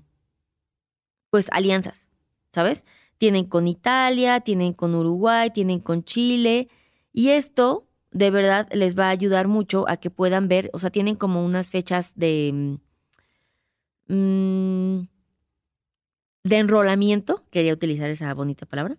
pues, 1.29 1.47
alianzas, 1.51 2.11
¿sabes? 2.51 2.85
Tienen 3.17 3.45
con 3.45 3.67
Italia, 3.67 4.41
tienen 4.41 4.73
con 4.73 4.95
Uruguay, 4.95 5.49
tienen 5.51 5.79
con 5.79 6.03
Chile. 6.03 6.67
Y 7.13 7.29
esto 7.29 7.87
de 8.11 8.31
verdad 8.31 8.67
les 8.71 8.97
va 8.97 9.07
a 9.07 9.09
ayudar 9.09 9.47
mucho 9.47 9.87
a 9.89 9.97
que 9.97 10.09
puedan 10.09 10.47
ver, 10.47 10.69
o 10.73 10.79
sea, 10.79 10.89
tienen 10.89 11.15
como 11.15 11.43
unas 11.45 11.69
fechas 11.69 12.13
de... 12.15 12.79
Mm, 14.07 15.07
de 16.45 16.57
enrolamiento, 16.57 17.43
quería 17.49 17.73
utilizar 17.73 18.09
esa 18.09 18.31
bonita 18.35 18.67
palabra, 18.67 18.97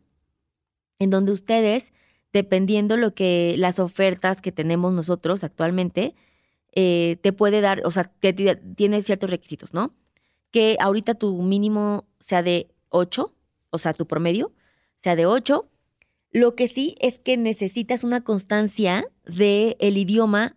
en 0.99 1.11
donde 1.11 1.31
ustedes, 1.31 1.93
dependiendo 2.33 2.97
lo 2.97 3.15
que 3.15 3.55
las 3.57 3.79
ofertas 3.79 4.43
que 4.43 4.51
tenemos 4.51 4.93
nosotros 4.93 5.45
actualmente, 5.45 6.17
eh, 6.73 7.19
te 7.23 7.33
puede 7.33 7.61
dar, 7.61 7.83
o 7.87 7.91
sea, 7.93 8.05
tiene 8.05 9.03
ciertos 9.03 9.31
requisitos, 9.31 9.73
¿no? 9.73 9.95
Que 10.51 10.77
ahorita 10.81 11.15
tu 11.15 11.41
mínimo 11.41 12.09
sea 12.19 12.43
de 12.43 12.69
8, 12.89 13.33
o 13.77 13.79
sea, 13.79 13.95
tu 13.95 14.07
promedio 14.07 14.53
sea 15.03 15.17
de 15.17 15.27
8. 15.27 15.69
Lo 16.33 16.55
que 16.55 16.69
sí 16.69 16.97
es 17.01 17.19
que 17.19 17.37
necesitas 17.37 18.05
una 18.05 18.23
constancia 18.25 19.09
del 19.25 19.77
el 19.79 19.97
idioma 19.97 20.57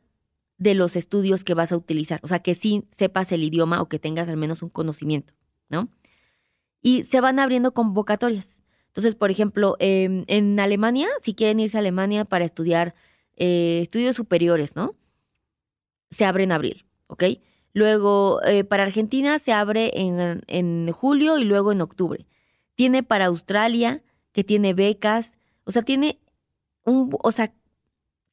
de 0.57 0.73
los 0.73 0.95
estudios 0.95 1.43
que 1.43 1.53
vas 1.53 1.71
a 1.71 1.77
utilizar. 1.77 2.19
O 2.23 2.27
sea, 2.27 2.39
que 2.39 2.55
sí 2.55 2.85
sepas 2.97 3.31
el 3.31 3.43
idioma 3.43 3.81
o 3.81 3.87
que 3.87 3.99
tengas 3.99 4.27
al 4.27 4.37
menos 4.37 4.61
un 4.61 4.69
conocimiento, 4.69 5.33
¿no? 5.69 5.89
Y 6.81 7.03
se 7.03 7.21
van 7.21 7.39
abriendo 7.39 7.73
convocatorias. 7.73 8.61
Entonces, 8.87 9.15
por 9.15 9.31
ejemplo, 9.31 9.77
em, 9.79 10.25
en 10.27 10.59
Alemania, 10.59 11.07
si 11.21 11.33
quieren 11.35 11.59
irse 11.59 11.77
a 11.77 11.79
Alemania 11.79 12.25
para 12.25 12.45
estudiar 12.45 12.95
eh, 13.37 13.79
estudios 13.83 14.15
superiores, 14.15 14.75
¿no? 14.75 14.95
se 16.11 16.25
abre 16.25 16.43
en 16.43 16.51
abril, 16.51 16.85
¿ok? 17.07 17.23
Luego, 17.73 18.41
eh, 18.43 18.63
para 18.63 18.83
Argentina 18.83 19.39
se 19.39 19.53
abre 19.53 19.91
en, 19.95 20.41
en, 20.47 20.91
julio 20.91 21.37
y 21.37 21.43
luego 21.43 21.71
en 21.71 21.81
octubre. 21.81 22.25
Tiene 22.79 23.03
para 23.03 23.25
Australia, 23.25 24.01
que 24.31 24.45
tiene 24.45 24.73
becas, 24.73 25.33
o 25.65 25.71
sea, 25.71 25.81
tiene 25.81 26.17
un, 26.85 27.13
o 27.21 27.31
sea, 27.33 27.51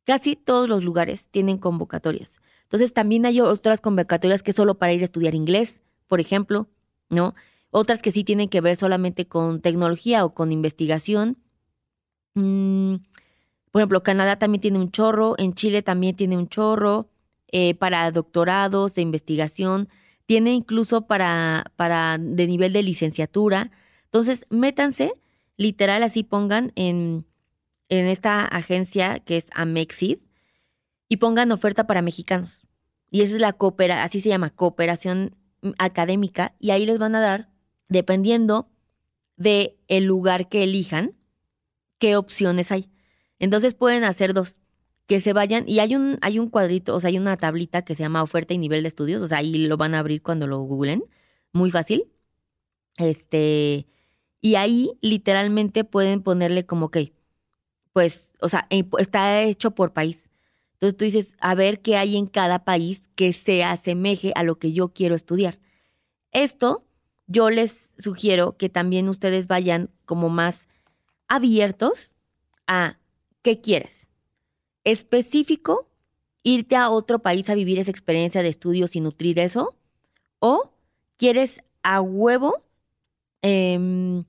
casi 0.05 0.37
todos 0.37 0.69
los 0.69 0.85
lugares 0.85 1.27
tienen 1.33 1.59
convocatorias. 1.59 2.31
Entonces, 2.63 2.93
también 2.93 3.27
hay 3.27 3.41
otras 3.41 3.81
convocatorias 3.81 4.45
que 4.45 4.53
solo 4.53 4.79
para 4.79 4.93
ir 4.93 5.03
a 5.03 5.07
estudiar 5.07 5.35
inglés, 5.35 5.81
por 6.07 6.21
ejemplo, 6.21 6.69
¿no? 7.11 7.35
Otras 7.73 8.01
que 8.01 8.13
sí 8.13 8.23
tienen 8.23 8.49
que 8.49 8.61
ver 8.61 8.77
solamente 8.77 9.27
con 9.27 9.61
tecnología 9.61 10.25
o 10.25 10.33
con 10.33 10.53
investigación. 10.53 11.39
Mm, 12.35 12.99
por 13.73 13.81
ejemplo, 13.81 14.05
Canadá 14.05 14.39
también 14.39 14.61
tiene 14.61 14.79
un 14.79 14.93
chorro, 14.93 15.35
en 15.39 15.55
Chile 15.55 15.83
también 15.83 16.15
tiene 16.15 16.37
un 16.37 16.49
chorro. 16.49 17.09
Eh, 17.51 17.75
para 17.75 18.13
doctorados 18.13 18.95
de 18.95 19.03
investigación, 19.03 19.89
tiene 20.25 20.55
incluso 20.55 21.09
para, 21.09 21.73
para 21.75 22.17
de 22.17 22.47
nivel 22.47 22.73
de 22.73 22.85
licenciatura. 22.85 23.73
Entonces, 24.17 24.47
métanse, 24.49 25.13
literal, 25.59 26.03
así 26.03 26.23
pongan 26.23 26.73
en, 26.75 27.27
en 27.91 28.07
esta 28.07 28.47
agencia 28.47 29.21
que 29.21 29.37
es 29.37 29.47
Amexid 29.53 30.21
y 31.07 31.19
pongan 31.19 31.53
oferta 31.53 31.87
para 31.87 32.01
mexicanos. 32.01 32.67
Y 33.11 33.21
esa 33.21 33.35
es 33.35 33.43
la 33.43 33.53
coopera, 33.53 34.05
así 34.05 34.23
se 34.23 34.31
llama, 34.31 34.49
cooperación 34.49 35.37
académica, 35.79 36.55
y 36.59 36.71
ahí 36.71 36.87
les 36.87 36.99
van 36.99 37.15
a 37.15 37.21
dar, 37.21 37.51
dependiendo 37.91 38.71
de 39.37 39.77
el 39.87 40.05
lugar 40.05 40.49
que 40.49 40.63
elijan, 40.63 41.15
qué 41.99 42.17
opciones 42.17 42.73
hay. 42.73 42.89
Entonces 43.39 43.75
pueden 43.75 44.03
hacer 44.05 44.33
dos 44.33 44.61
que 45.07 45.21
se 45.21 45.35
vayan 45.35 45.69
y 45.69 45.81
hay 45.81 45.95
un 45.95 46.17
hay 46.23 46.39
un 46.39 46.49
cuadrito, 46.49 46.95
o 46.95 47.01
sea, 47.01 47.09
hay 47.09 47.19
una 47.19 47.37
tablita 47.37 47.83
que 47.83 47.95
se 47.95 48.03
llama 48.03 48.23
oferta 48.23 48.55
y 48.55 48.59
nivel 48.59 48.83
de 48.83 48.89
estudios, 48.89 49.21
o 49.21 49.29
sea, 49.29 49.39
ahí 49.39 49.67
lo 49.67 49.77
van 49.77 49.95
a 49.95 49.99
abrir 49.99 50.23
cuando 50.23 50.47
lo 50.47 50.61
googlen, 50.61 51.05
muy 51.53 51.71
fácil. 51.71 52.11
Este, 52.97 53.87
y 54.47 54.55
ahí 54.55 54.93
literalmente 55.01 55.83
pueden 55.83 56.23
ponerle 56.23 56.65
como 56.65 56.91
que 56.91 57.13
pues, 57.93 58.35
o 58.41 58.49
sea, 58.49 58.69
está 58.99 59.43
hecho 59.43 59.71
por 59.73 59.93
país. 59.93 60.29
Entonces 60.75 60.97
tú 60.97 61.05
dices, 61.07 61.35
a 61.41 61.55
ver 61.55 61.81
qué 61.81 61.97
hay 61.97 62.17
en 62.17 62.27
cada 62.27 62.65
país 62.65 63.03
que 63.15 63.33
se 63.33 63.65
asemeje 63.65 64.33
a 64.37 64.43
lo 64.43 64.59
que 64.59 64.73
yo 64.73 64.93
quiero 64.93 65.15
estudiar. 65.15 65.59
Esto 66.31 66.85
yo 67.27 67.51
les 67.51 67.93
sugiero 67.99 68.57
que 68.57 68.69
también 68.69 69.09
ustedes 69.09 69.49
vayan 69.49 69.91
como 70.05 70.29
más 70.29 70.69
abiertos 71.27 72.13
a 72.67 72.99
qué 73.43 73.61
quieres 73.61 74.07
específico 74.87 75.89
irte 76.45 76.77
a 76.77 76.91
otro 76.91 77.19
país 77.19 77.51
a 77.51 77.57
vivir 77.57 77.81
esa 77.81 77.91
experiencia 77.91 78.43
de 78.43 78.49
estudios 78.49 78.95
y 78.95 79.01
nutrir 79.01 79.41
eso? 79.41 79.77
¿O 80.39 80.71
quieres 81.17 81.61
a 81.83 82.01
huevo 82.01 82.63
em, 83.43 84.25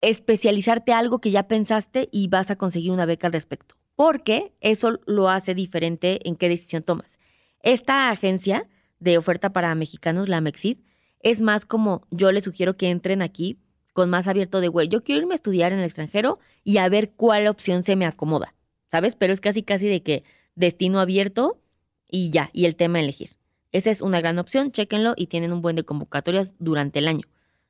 especializarte 0.00 0.92
algo 0.92 1.20
que 1.20 1.30
ya 1.30 1.48
pensaste 1.48 2.08
y 2.10 2.28
vas 2.28 2.50
a 2.50 2.56
conseguir 2.56 2.92
una 2.92 3.06
beca 3.06 3.26
al 3.26 3.32
respecto? 3.32 3.76
Porque 3.96 4.52
eso 4.60 5.00
lo 5.06 5.28
hace 5.28 5.54
diferente 5.54 6.26
en 6.28 6.36
qué 6.36 6.48
decisión 6.48 6.82
tomas. 6.82 7.18
Esta 7.62 8.10
agencia 8.10 8.68
de 8.98 9.18
oferta 9.18 9.52
para 9.52 9.74
mexicanos, 9.74 10.28
la 10.28 10.40
Mexid, 10.40 10.78
es 11.20 11.40
más 11.40 11.66
como 11.66 12.06
yo 12.10 12.32
les 12.32 12.44
sugiero 12.44 12.76
que 12.76 12.90
entren 12.90 13.20
aquí 13.22 13.58
con 13.92 14.08
más 14.08 14.28
abierto 14.28 14.60
de, 14.60 14.68
güey, 14.68 14.88
yo 14.88 15.02
quiero 15.02 15.20
irme 15.20 15.34
a 15.34 15.36
estudiar 15.36 15.72
en 15.72 15.80
el 15.80 15.84
extranjero 15.84 16.38
y 16.64 16.78
a 16.78 16.88
ver 16.88 17.12
cuál 17.12 17.46
opción 17.48 17.82
se 17.82 17.96
me 17.96 18.06
acomoda. 18.06 18.54
¿sabes? 18.90 19.14
Pero 19.14 19.32
es 19.32 19.40
casi 19.40 19.62
casi 19.62 19.86
de 19.86 20.02
que 20.02 20.24
destino 20.54 21.00
abierto 21.00 21.60
y 22.08 22.30
ya, 22.30 22.50
y 22.52 22.66
el 22.66 22.76
tema 22.76 23.00
elegir. 23.00 23.30
Esa 23.72 23.90
es 23.90 24.02
una 24.02 24.20
gran 24.20 24.38
opción, 24.38 24.72
chéquenlo 24.72 25.14
y 25.16 25.28
tienen 25.28 25.52
un 25.52 25.62
buen 25.62 25.76
de 25.76 25.84
convocatorias 25.84 26.54
durante 26.58 26.98
el 26.98 27.06
año. 27.06 27.26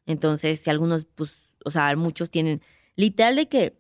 Entonces, 0.07 0.61
si 0.61 0.71
algunos, 0.71 1.05
pues, 1.05 1.50
o 1.65 1.71
sea, 1.71 1.95
muchos 1.97 2.31
tienen 2.31 2.63
literal 2.97 3.37
de 3.37 3.49
que 3.49 3.77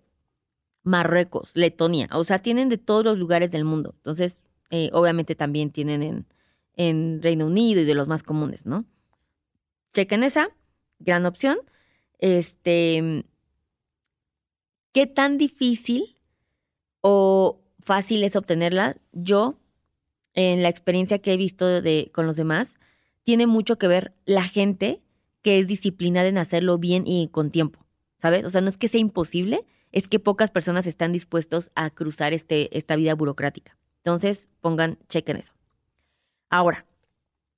Marruecos, 0.82 1.50
Letonia, 1.54 2.08
o 2.12 2.24
sea, 2.24 2.40
tienen 2.40 2.68
de 2.68 2.78
todos 2.78 3.04
los 3.04 3.18
lugares 3.18 3.50
del 3.50 3.64
mundo. 3.64 3.94
Entonces, 3.96 4.40
eh, 4.70 4.90
obviamente 4.92 5.34
también 5.34 5.70
tienen 5.70 6.02
en, 6.02 6.26
en 6.76 7.22
Reino 7.22 7.46
Unido 7.46 7.80
y 7.80 7.84
de 7.84 7.94
los 7.94 8.08
más 8.08 8.22
comunes, 8.22 8.66
¿no? 8.66 8.84
Chequen 9.92 10.22
esa, 10.22 10.50
gran 10.98 11.26
opción. 11.26 11.58
Este, 12.18 13.24
¿qué 14.92 15.06
tan 15.06 15.38
difícil 15.38 16.16
o 17.00 17.60
fácil 17.80 18.24
es 18.24 18.36
obtenerla. 18.36 18.96
Yo, 19.12 19.58
en 20.34 20.62
la 20.62 20.68
experiencia 20.68 21.18
que 21.18 21.32
he 21.32 21.36
visto 21.36 21.80
de, 21.80 22.10
con 22.14 22.26
los 22.26 22.36
demás, 22.36 22.78
tiene 23.24 23.46
mucho 23.46 23.78
que 23.78 23.88
ver 23.88 24.14
la 24.24 24.44
gente 24.44 25.02
que 25.42 25.58
es 25.58 25.66
disciplinada 25.66 26.28
en 26.28 26.38
hacerlo 26.38 26.78
bien 26.78 27.06
y 27.06 27.28
con 27.28 27.50
tiempo, 27.50 27.84
¿sabes? 28.18 28.44
O 28.44 28.50
sea, 28.50 28.60
no 28.60 28.68
es 28.68 28.76
que 28.76 28.88
sea 28.88 29.00
imposible, 29.00 29.64
es 29.92 30.08
que 30.08 30.18
pocas 30.18 30.50
personas 30.50 30.86
están 30.86 31.12
dispuestos 31.12 31.70
a 31.74 31.90
cruzar 31.90 32.32
este, 32.32 32.76
esta 32.76 32.96
vida 32.96 33.14
burocrática. 33.14 33.76
Entonces, 33.98 34.48
pongan, 34.60 34.98
chequen 35.08 35.36
eso. 35.36 35.52
Ahora, 36.48 36.86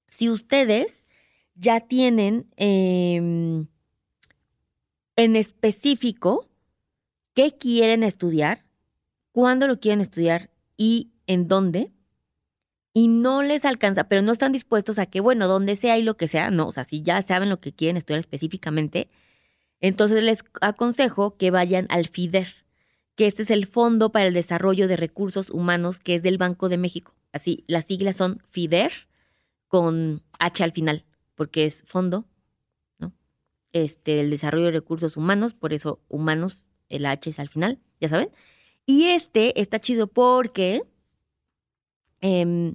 si 0.09 0.29
ustedes 0.29 1.07
ya 1.55 1.81
tienen 1.81 2.47
em, 2.57 3.67
en 5.17 5.37
específico 5.37 6.49
qué 7.35 7.57
quieren 7.57 8.03
estudiar, 8.03 8.65
cuándo 9.33 9.67
lo 9.67 9.81
quieren 9.81 10.01
estudiar 10.01 10.51
y 10.77 11.12
en 11.27 11.49
dónde. 11.49 11.93
Y 12.95 13.09
no 13.09 13.43
les 13.43 13.65
alcanza, 13.65 14.05
pero 14.05 14.23
no 14.23 14.33
están 14.33 14.53
dispuestos 14.53 14.99
a 14.99 15.07
que, 15.07 15.21
bueno, 15.21 15.49
donde 15.49 15.77
sea 15.77 15.97
y 15.99 16.03
lo 16.03 16.17
que 16.17 16.29
sea, 16.29 16.51
no, 16.51 16.69
o 16.69 16.73
sea, 16.73 16.85
si 16.85 17.03
ya 17.03 17.23
saben 17.23 17.49
lo 17.49 17.61
que 17.61 17.73
quieren 17.73 17.97
estudiar 17.97 18.21
específicamente, 18.21 19.09
entonces 19.81 20.23
les 20.23 20.45
aconsejo 20.61 21.37
que 21.37 21.51
vayan 21.51 21.87
al 21.89 22.07
FIDER, 22.07 22.49
que 23.17 23.27
este 23.27 23.43
es 23.43 23.51
el 23.51 23.67
Fondo 23.67 24.13
para 24.13 24.27
el 24.27 24.35
Desarrollo 24.35 24.89
de 24.89 24.97
Recursos 24.97 25.51
Humanos, 25.51 25.99
que 25.99 26.15
es 26.15 26.23
del 26.23 26.39
Banco 26.39 26.69
de 26.69 26.79
México. 26.79 27.15
Así, 27.33 27.65
las 27.67 27.87
siglas 27.87 28.17
son 28.17 28.43
FIDER 28.51 28.93
con 29.69 30.23
H 30.39 30.63
al 30.63 30.73
final, 30.73 31.05
porque 31.35 31.65
es 31.65 31.83
fondo, 31.87 32.27
¿no? 32.99 33.13
Este, 33.73 34.21
el 34.21 34.29
desarrollo 34.29 34.67
de 34.67 34.73
recursos 34.73 35.17
humanos, 35.17 35.55
por 35.55 35.73
eso 35.73 36.01
humanos, 36.09 36.63
el 36.91 37.07
H 37.07 37.31
es 37.31 37.39
al 37.39 37.49
final, 37.49 37.81
ya 38.01 38.09
saben. 38.09 38.31
Y 38.85 39.07
este 39.07 39.61
está 39.61 39.81
chido 39.81 40.09
porque 40.09 40.83
em, 42.21 42.75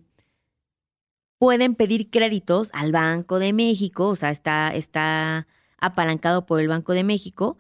pueden 1.38 1.76
pedir 1.76 2.10
créditos 2.10 2.70
al 2.74 2.92
Banco 2.92 3.40
de 3.40 3.54
México, 3.54 4.08
o 4.08 4.16
sea, 4.16 4.32
está, 4.32 4.70
está 4.70 5.48
apalancado 5.78 6.46
por 6.46 6.60
el 6.60 6.68
Banco 6.68 6.94
de 6.94 7.04
México 7.04 7.58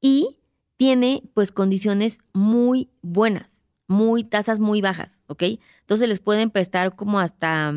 y 0.00 0.38
tiene 0.76 1.22
pues 1.34 1.52
condiciones 1.52 2.20
muy 2.32 2.90
buenas, 3.02 3.64
muy 3.86 4.24
tasas 4.24 4.58
muy 4.58 4.80
bajas, 4.80 5.20
¿ok? 5.26 5.44
Entonces 5.80 6.08
les 6.08 6.20
pueden 6.20 6.50
prestar 6.50 6.96
como 6.96 7.20
hasta 7.20 7.72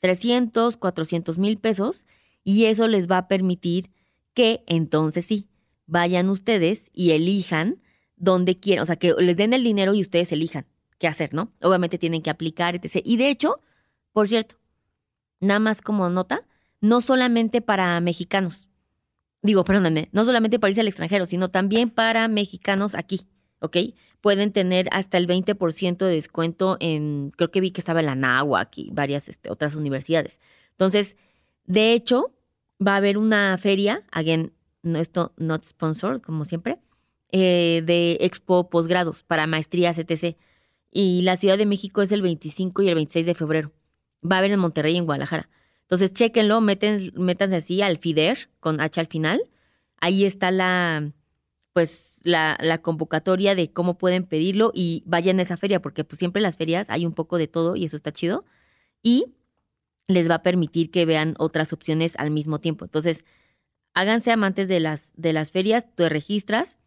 300, 0.00 0.76
mm, 0.76 0.78
400 0.78 1.38
mil 1.38 1.58
pesos 1.58 2.06
y 2.44 2.66
eso 2.66 2.86
les 2.88 3.10
va 3.10 3.18
a 3.18 3.28
permitir 3.28 3.90
que 4.34 4.62
entonces 4.66 5.24
sí, 5.24 5.48
vayan 5.86 6.28
ustedes 6.28 6.90
y 6.92 7.10
elijan 7.10 7.80
donde 8.16 8.58
quieran, 8.58 8.82
o 8.82 8.86
sea, 8.86 8.96
que 8.96 9.14
les 9.18 9.36
den 9.36 9.52
el 9.52 9.64
dinero 9.64 9.94
y 9.94 10.00
ustedes 10.00 10.30
elijan 10.32 10.66
qué 10.98 11.08
hacer, 11.08 11.34
¿no? 11.34 11.52
Obviamente 11.60 11.98
tienen 11.98 12.22
que 12.22 12.30
aplicar, 12.30 12.76
etc. 12.76 13.02
Y 13.04 13.16
de 13.16 13.30
hecho, 13.30 13.60
por 14.12 14.28
cierto, 14.28 14.56
nada 15.40 15.60
más 15.60 15.80
como 15.80 16.08
nota, 16.08 16.46
no 16.80 17.00
solamente 17.00 17.60
para 17.60 18.00
mexicanos, 18.00 18.68
digo, 19.42 19.64
perdóname, 19.64 20.08
no 20.12 20.24
solamente 20.24 20.58
para 20.58 20.70
irse 20.70 20.80
al 20.80 20.88
extranjero, 20.88 21.26
sino 21.26 21.50
también 21.50 21.90
para 21.90 22.28
mexicanos 22.28 22.94
aquí, 22.94 23.26
¿ok? 23.60 23.76
Pueden 24.20 24.52
tener 24.52 24.88
hasta 24.92 25.18
el 25.18 25.26
20% 25.26 25.96
de 25.98 26.14
descuento 26.14 26.76
en, 26.80 27.32
creo 27.36 27.50
que 27.50 27.60
vi 27.60 27.70
que 27.72 27.80
estaba 27.80 28.00
en 28.00 28.06
la 28.06 28.14
NAWAC 28.14 28.78
y 28.78 28.90
varias 28.92 29.28
este, 29.28 29.50
otras 29.50 29.74
universidades. 29.74 30.38
Entonces, 30.70 31.16
de 31.64 31.92
hecho, 31.92 32.34
va 32.84 32.94
a 32.94 32.96
haber 32.96 33.18
una 33.18 33.56
feria, 33.58 34.04
again, 34.12 34.52
no, 34.82 34.98
esto 34.98 35.32
not 35.36 35.64
sponsored, 35.64 36.20
como 36.20 36.44
siempre, 36.44 36.78
eh, 37.30 37.82
de 37.84 38.18
expo 38.20 38.68
posgrados 38.68 39.22
para 39.22 39.46
maestrías, 39.46 39.98
etc. 39.98 40.36
Y 40.90 41.22
la 41.22 41.36
Ciudad 41.36 41.58
de 41.58 41.66
México 41.66 42.02
es 42.02 42.12
el 42.12 42.22
25 42.22 42.82
y 42.82 42.88
el 42.88 42.94
26 42.94 43.26
de 43.26 43.34
febrero. 43.34 43.72
Va 44.24 44.36
a 44.36 44.38
haber 44.38 44.52
en 44.52 44.60
Monterrey 44.60 44.94
y 44.94 44.98
en 44.98 45.06
Guadalajara. 45.06 45.48
Entonces, 45.82 46.12
chéquenlo, 46.12 46.60
meten, 46.60 47.12
métanse 47.16 47.56
así 47.56 47.82
al 47.82 47.98
FIDER 47.98 48.48
con 48.60 48.80
H 48.80 49.00
al 49.00 49.08
final. 49.08 49.42
Ahí 50.00 50.24
está 50.24 50.50
la, 50.50 51.12
pues, 51.72 52.20
la, 52.22 52.56
la, 52.60 52.82
convocatoria 52.82 53.54
de 53.54 53.72
cómo 53.72 53.98
pueden 53.98 54.24
pedirlo 54.24 54.72
y 54.74 55.02
vayan 55.06 55.38
a 55.38 55.42
esa 55.42 55.56
feria, 55.56 55.82
porque 55.82 56.04
pues 56.04 56.18
siempre 56.18 56.40
en 56.40 56.44
las 56.44 56.56
ferias 56.56 56.88
hay 56.88 57.04
un 57.04 57.12
poco 57.12 57.38
de 57.38 57.48
todo 57.48 57.76
y 57.76 57.84
eso 57.84 57.96
está 57.96 58.12
chido. 58.12 58.44
Y 59.02 59.34
les 60.08 60.30
va 60.30 60.36
a 60.36 60.42
permitir 60.42 60.90
que 60.90 61.04
vean 61.04 61.34
otras 61.38 61.72
opciones 61.72 62.14
al 62.16 62.30
mismo 62.30 62.60
tiempo. 62.60 62.84
Entonces, 62.84 63.24
háganse 63.94 64.32
amantes 64.32 64.68
de 64.68 64.80
las, 64.80 65.12
de 65.16 65.32
las 65.32 65.50
ferias, 65.50 65.86
te 65.94 66.08
registras 66.08 66.78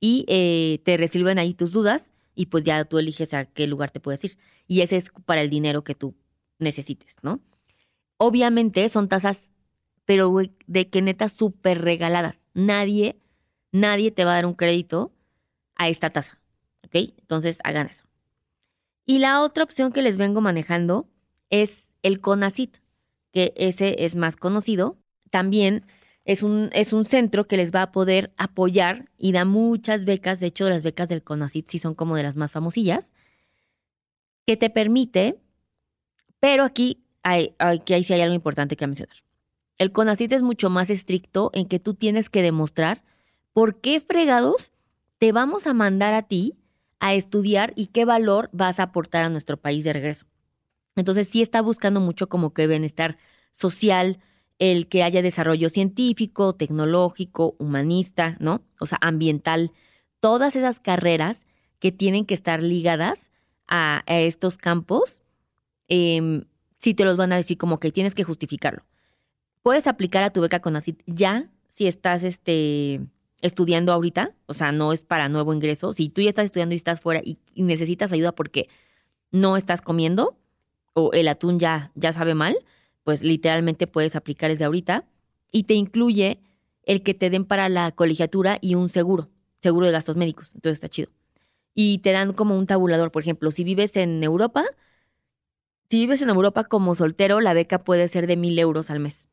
y 0.00 0.24
eh, 0.28 0.80
te 0.84 0.96
resuelven 0.96 1.38
ahí 1.38 1.54
tus 1.54 1.72
dudas 1.72 2.12
y 2.34 2.46
pues 2.46 2.64
ya 2.64 2.84
tú 2.84 2.98
eliges 2.98 3.34
a 3.34 3.46
qué 3.46 3.66
lugar 3.66 3.90
te 3.90 4.00
puedes 4.00 4.24
ir. 4.24 4.38
Y 4.66 4.80
ese 4.80 4.96
es 4.96 5.10
para 5.24 5.40
el 5.40 5.50
dinero 5.50 5.84
que 5.84 5.94
tú 5.94 6.14
necesites, 6.58 7.16
¿no? 7.22 7.40
Obviamente 8.16 8.88
son 8.88 9.08
tasas, 9.08 9.50
pero 10.04 10.34
de 10.66 10.88
que 10.88 11.02
neta 11.02 11.28
súper 11.28 11.82
regaladas. 11.82 12.40
Nadie, 12.54 13.18
nadie 13.72 14.10
te 14.10 14.24
va 14.24 14.32
a 14.32 14.34
dar 14.36 14.46
un 14.46 14.54
crédito 14.54 15.12
a 15.76 15.88
esta 15.88 16.10
tasa, 16.10 16.40
¿ok? 16.84 16.94
Entonces 17.18 17.58
hagan 17.64 17.86
eso. 17.86 18.04
Y 19.06 19.20
la 19.20 19.40
otra 19.42 19.64
opción 19.64 19.92
que 19.92 20.02
les 20.02 20.16
vengo 20.16 20.40
manejando 20.40 21.08
es 21.50 21.88
el 22.02 22.20
CONACIT, 22.20 22.78
que 23.32 23.54
ese 23.56 24.04
es 24.04 24.16
más 24.16 24.36
conocido. 24.36 24.98
También 25.30 25.86
es 26.24 26.42
un, 26.42 26.68
es 26.72 26.92
un 26.92 27.06
centro 27.06 27.46
que 27.46 27.56
les 27.56 27.74
va 27.74 27.82
a 27.82 27.92
poder 27.92 28.34
apoyar 28.36 29.08
y 29.16 29.32
da 29.32 29.46
muchas 29.46 30.04
becas. 30.04 30.40
De 30.40 30.48
hecho, 30.48 30.68
las 30.68 30.82
becas 30.82 31.08
del 31.08 31.22
CONACIT 31.22 31.70
sí 31.70 31.78
son 31.78 31.94
como 31.94 32.16
de 32.16 32.22
las 32.22 32.36
más 32.36 32.50
famosillas, 32.50 33.10
que 34.46 34.56
te 34.56 34.68
permite, 34.68 35.38
pero 36.40 36.64
aquí 36.64 37.04
hay, 37.22 37.54
aquí 37.58 38.02
sí 38.04 38.14
hay 38.14 38.20
algo 38.20 38.34
importante 38.34 38.76
que 38.76 38.86
mencionar. 38.86 39.16
El 39.76 39.92
CONACIT 39.92 40.32
es 40.32 40.42
mucho 40.42 40.70
más 40.70 40.90
estricto 40.90 41.50
en 41.54 41.66
que 41.66 41.78
tú 41.78 41.94
tienes 41.94 42.30
que 42.30 42.42
demostrar 42.42 43.04
por 43.52 43.80
qué 43.80 44.00
fregados 44.00 44.72
te 45.18 45.32
vamos 45.32 45.66
a 45.66 45.74
mandar 45.74 46.14
a 46.14 46.22
ti 46.22 46.54
a 47.00 47.14
estudiar 47.14 47.72
y 47.76 47.86
qué 47.86 48.04
valor 48.04 48.50
vas 48.52 48.80
a 48.80 48.84
aportar 48.84 49.24
a 49.24 49.28
nuestro 49.28 49.56
país 49.56 49.84
de 49.84 49.92
regreso. 49.92 50.26
Entonces 50.96 51.28
sí 51.28 51.42
está 51.42 51.60
buscando 51.60 52.00
mucho 52.00 52.28
como 52.28 52.52
que 52.52 52.66
bienestar 52.66 53.18
social, 53.52 54.18
el 54.58 54.88
que 54.88 55.04
haya 55.04 55.22
desarrollo 55.22 55.70
científico, 55.70 56.54
tecnológico, 56.54 57.54
humanista, 57.58 58.36
¿no? 58.40 58.62
O 58.80 58.86
sea, 58.86 58.98
ambiental, 59.00 59.72
todas 60.20 60.56
esas 60.56 60.80
carreras 60.80 61.46
que 61.78 61.92
tienen 61.92 62.24
que 62.24 62.34
estar 62.34 62.62
ligadas 62.62 63.30
a, 63.68 64.02
estos 64.06 64.56
campos, 64.56 65.22
eh, 65.88 66.44
sí 66.78 66.94
te 66.94 67.04
los 67.04 67.16
van 67.16 67.32
a 67.32 67.36
decir 67.36 67.58
como 67.58 67.80
que 67.80 67.92
tienes 67.92 68.14
que 68.14 68.24
justificarlo. 68.24 68.84
Puedes 69.62 69.86
aplicar 69.86 70.22
a 70.22 70.30
tu 70.30 70.40
beca 70.40 70.60
con 70.60 70.76
ACID 70.76 70.96
ya 71.06 71.50
si 71.68 71.86
estás 71.86 72.22
este, 72.24 73.00
estudiando 73.42 73.92
ahorita, 73.92 74.34
o 74.46 74.54
sea, 74.54 74.72
no 74.72 74.92
es 74.92 75.04
para 75.04 75.28
nuevo 75.28 75.52
ingreso. 75.52 75.92
Si 75.92 76.08
tú 76.08 76.22
ya 76.22 76.30
estás 76.30 76.46
estudiando 76.46 76.74
y 76.74 76.76
estás 76.76 77.00
fuera 77.00 77.22
y 77.24 77.38
necesitas 77.56 78.12
ayuda 78.12 78.32
porque 78.32 78.68
no 79.30 79.56
estás 79.56 79.82
comiendo, 79.82 80.38
o 80.98 81.12
el 81.12 81.28
atún 81.28 81.58
ya, 81.58 81.92
ya 81.94 82.12
sabe 82.12 82.34
mal, 82.34 82.58
pues 83.04 83.22
literalmente 83.22 83.86
puedes 83.86 84.16
aplicar 84.16 84.50
desde 84.50 84.64
ahorita 84.64 85.06
y 85.50 85.64
te 85.64 85.74
incluye 85.74 86.40
el 86.84 87.02
que 87.02 87.14
te 87.14 87.30
den 87.30 87.44
para 87.44 87.68
la 87.68 87.92
colegiatura 87.92 88.58
y 88.60 88.74
un 88.74 88.88
seguro, 88.88 89.28
seguro 89.62 89.86
de 89.86 89.92
gastos 89.92 90.16
médicos. 90.16 90.50
Entonces 90.54 90.76
está 90.76 90.88
chido. 90.88 91.10
Y 91.74 91.98
te 91.98 92.12
dan 92.12 92.32
como 92.32 92.56
un 92.58 92.66
tabulador, 92.66 93.12
por 93.12 93.22
ejemplo, 93.22 93.50
si 93.50 93.62
vives 93.62 93.96
en 93.96 94.22
Europa, 94.24 94.64
si 95.90 95.98
vives 95.98 96.22
en 96.22 96.28
Europa 96.28 96.64
como 96.64 96.94
soltero, 96.94 97.40
la 97.40 97.54
beca 97.54 97.84
puede 97.84 98.08
ser 98.08 98.26
de 98.26 98.36
mil 98.36 98.58
euros 98.58 98.90
al 98.90 99.00
mes. 99.00 99.28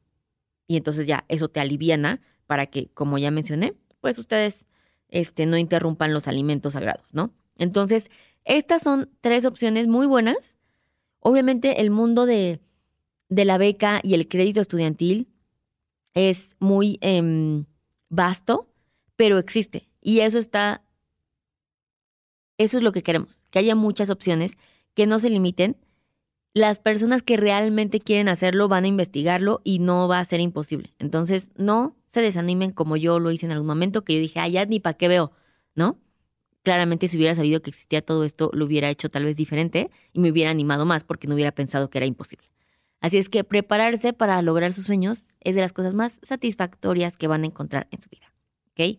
Y 0.68 0.78
entonces 0.78 1.08
ya 1.08 1.26
eso 1.28 1.50
te 1.50 1.60
aliviana 1.60 2.22
para 2.48 2.66
que, 2.68 2.90
como 2.94 3.18
ya 3.18 3.32
mencioné, 3.32 3.74
pues 4.02 4.18
ustedes 4.18 4.66
este, 5.10 5.46
no 5.46 5.58
interrumpan 5.58 6.14
los 6.14 6.28
alimentos 6.28 6.74
sagrados, 6.74 7.14
¿no? 7.14 7.32
Entonces, 7.58 8.10
estas 8.44 8.82
son 8.82 9.10
tres 9.22 9.46
opciones 9.46 9.88
muy 9.88 10.08
buenas 10.08 10.56
Obviamente 11.28 11.82
el 11.82 11.90
mundo 11.90 12.28
de, 12.28 12.60
la 13.30 13.58
beca 13.58 14.00
y 14.04 14.14
el 14.14 14.28
crédito 14.28 14.62
estudiantil 14.62 15.28
es 16.14 16.56
muy 16.60 17.00
em, 17.02 17.66
vasto, 18.10 18.72
pero 19.16 19.40
existe. 19.40 19.90
Y 20.02 20.20
eso 20.20 20.38
está, 20.38 20.84
eso 22.60 22.78
es 22.78 22.84
lo 22.84 22.92
que 22.92 23.02
queremos, 23.02 23.44
que 23.50 23.58
haya 23.58 23.74
muchas 23.74 24.12
opciones, 24.12 24.52
que 24.94 25.08
no 25.08 25.18
se 25.18 25.32
limiten. 25.32 25.78
Las 26.56 26.80
personas 26.80 27.22
que 27.22 27.36
realmente 27.36 28.00
quieren 28.00 28.30
hacerlo 28.30 28.70
van 28.70 28.86
a 28.86 28.88
investigarlo 28.88 29.60
y 29.66 29.80
no 29.80 30.08
va 30.08 30.20
a 30.20 30.26
ser 30.26 30.40
imposible. 30.40 30.96
Entonces, 31.00 31.52
no 31.58 31.98
se 32.08 32.22
desanimen 32.22 32.72
como 32.72 32.96
yo 32.96 33.20
lo 33.20 33.30
hice 33.30 33.46
en 33.46 33.52
algún 33.52 33.68
momento, 33.68 34.06
que 34.06 34.14
yo 34.14 34.22
dije, 34.22 34.40
ah, 34.40 34.48
ya 34.48 34.66
ni 34.66 34.80
para 34.80 34.96
qué 34.96 35.10
veo, 35.10 35.34
¿no? 35.76 36.00
Claramente 36.64 37.10
si 37.10 37.18
hubiera 37.18 37.36
sabido 37.36 37.62
que 37.62 37.72
existía 37.72 38.02
todo 38.02 38.24
esto, 38.24 38.52
lo 38.54 38.64
hubiera 38.64 38.90
hecho 38.90 39.10
tal 39.10 39.26
vez 39.26 39.36
diferente 39.36 39.92
y 40.14 40.22
me 40.22 40.32
hubiera 40.32 40.50
animado 40.50 40.86
más 40.86 41.04
porque 41.04 41.28
no 41.28 41.36
hubiera 41.36 41.52
pensado 41.52 41.90
que 41.90 41.98
era 41.98 42.08
imposible. 42.08 42.48
Así 43.02 43.18
es 43.18 43.28
que 43.28 43.44
prepararse 43.44 44.14
para 44.14 44.42
lograr 44.42 44.72
sus 44.72 44.86
sueños 44.86 45.26
es 45.42 45.56
de 45.56 45.62
las 45.62 45.74
cosas 45.74 45.94
más 45.94 46.20
satisfactorias 46.24 47.18
que 47.18 47.28
van 47.28 47.44
a 47.44 47.48
encontrar 47.48 47.90
en 47.92 48.02
su 48.02 48.10
vida. 48.10 48.34
¿Ok? 48.72 48.98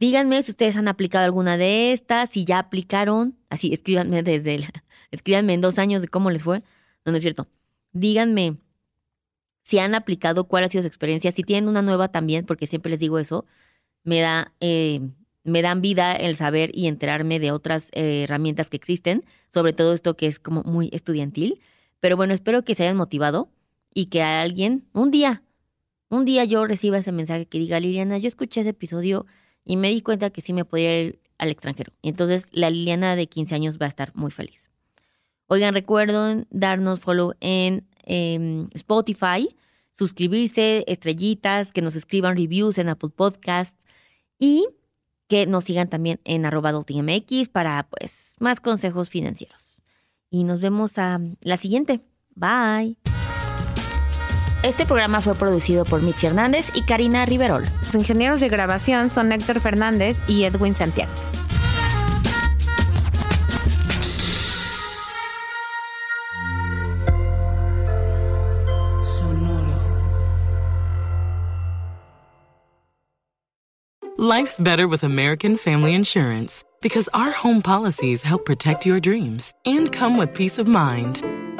Díganme 0.00 0.42
si 0.42 0.52
ustedes 0.52 0.76
han 0.76 0.88
aplicado 0.88 1.24
alguna 1.24 1.56
de 1.56 1.92
estas, 1.92 2.30
si 2.30 2.44
ya 2.44 2.58
aplicaron, 2.58 3.36
así 3.50 3.72
escríbanme 3.72 4.22
desde 4.24 4.54
el, 4.54 4.66
escríbanme 5.10 5.54
en 5.54 5.60
dos 5.60 5.78
años 5.78 6.02
de 6.02 6.08
cómo 6.08 6.30
les 6.30 6.42
fue. 6.42 6.60
No, 7.04 7.12
no 7.12 7.16
es 7.16 7.22
cierto. 7.22 7.48
Díganme 7.92 8.58
si 9.64 9.78
han 9.78 9.94
aplicado, 9.94 10.44
cuál 10.44 10.64
ha 10.64 10.68
sido 10.68 10.82
su 10.82 10.88
experiencia, 10.88 11.32
si 11.32 11.42
tienen 11.42 11.68
una 11.68 11.82
nueva 11.82 12.08
también, 12.08 12.46
porque 12.46 12.66
siempre 12.66 12.90
les 12.90 13.00
digo 13.00 13.18
eso, 13.18 13.44
me 14.02 14.20
da 14.20 14.54
eh, 14.60 15.00
me 15.48 15.62
dan 15.62 15.80
vida 15.80 16.14
el 16.14 16.36
saber 16.36 16.70
y 16.74 16.86
enterarme 16.86 17.40
de 17.40 17.50
otras 17.50 17.88
eh, 17.92 18.24
herramientas 18.24 18.70
que 18.70 18.76
existen, 18.76 19.24
sobre 19.52 19.72
todo 19.72 19.94
esto 19.94 20.16
que 20.16 20.26
es 20.26 20.38
como 20.38 20.62
muy 20.62 20.90
estudiantil. 20.92 21.60
Pero 22.00 22.16
bueno, 22.16 22.34
espero 22.34 22.64
que 22.64 22.74
se 22.74 22.84
hayan 22.84 22.96
motivado 22.96 23.50
y 23.92 24.06
que 24.06 24.22
alguien, 24.22 24.86
un 24.92 25.10
día, 25.10 25.42
un 26.10 26.24
día 26.24 26.44
yo 26.44 26.66
reciba 26.66 26.98
ese 26.98 27.12
mensaje 27.12 27.46
que 27.46 27.58
diga, 27.58 27.80
Liliana, 27.80 28.18
yo 28.18 28.28
escuché 28.28 28.60
ese 28.60 28.70
episodio 28.70 29.26
y 29.68 29.76
me 29.76 29.90
di 29.90 30.00
cuenta 30.00 30.30
que 30.30 30.40
sí 30.40 30.54
me 30.54 30.64
podía 30.64 31.00
ir 31.00 31.20
al 31.36 31.50
extranjero. 31.50 31.92
Y 32.00 32.08
entonces 32.08 32.48
la 32.50 32.70
Liliana 32.70 33.14
de 33.14 33.28
15 33.28 33.54
años 33.54 33.78
va 33.80 33.84
a 33.84 33.90
estar 33.90 34.12
muy 34.16 34.30
feliz. 34.30 34.70
Oigan, 35.46 35.74
recuerden 35.74 36.46
darnos 36.50 37.00
follow 37.00 37.34
en 37.40 37.86
em, 38.04 38.68
Spotify, 38.74 39.54
suscribirse, 39.96 40.84
estrellitas, 40.88 41.70
que 41.70 41.82
nos 41.82 41.96
escriban 41.96 42.36
reviews 42.36 42.78
en 42.78 42.88
Apple 42.88 43.10
Podcasts 43.14 43.84
y 44.38 44.66
que 45.26 45.46
nos 45.46 45.64
sigan 45.64 45.90
también 45.90 46.18
en 46.24 46.46
arroba 46.46 46.72
MX 46.72 47.50
para 47.50 47.86
pues 47.90 48.36
más 48.40 48.60
consejos 48.60 49.10
financieros. 49.10 49.76
Y 50.30 50.44
nos 50.44 50.60
vemos 50.60 50.96
a 50.96 51.20
la 51.42 51.58
siguiente. 51.58 52.00
Bye. 52.34 52.96
Este 54.62 54.86
programa 54.86 55.22
fue 55.22 55.36
producido 55.36 55.84
por 55.84 56.02
Mitzi 56.02 56.26
Hernández 56.26 56.72
y 56.74 56.82
Karina 56.82 57.24
Riverol. 57.24 57.64
Los 57.84 57.94
ingenieros 57.94 58.40
de 58.40 58.48
grabación 58.48 59.08
son 59.08 59.30
Héctor 59.30 59.60
Fernández 59.60 60.20
y 60.26 60.44
Edwin 60.44 60.74
Santiago. 60.74 61.12
Life's 74.20 74.58
better 74.58 74.88
with 74.88 75.04
American 75.04 75.56
Family 75.56 75.94
Insurance 75.94 76.64
because 76.82 77.08
our 77.14 77.30
home 77.30 77.62
policies 77.62 78.22
help 78.22 78.44
protect 78.44 78.84
your 78.84 78.98
dreams 78.98 79.52
and 79.64 79.92
come 79.92 80.18
with 80.18 80.34
peace 80.34 80.58
of 80.58 80.66
mind. 80.66 81.37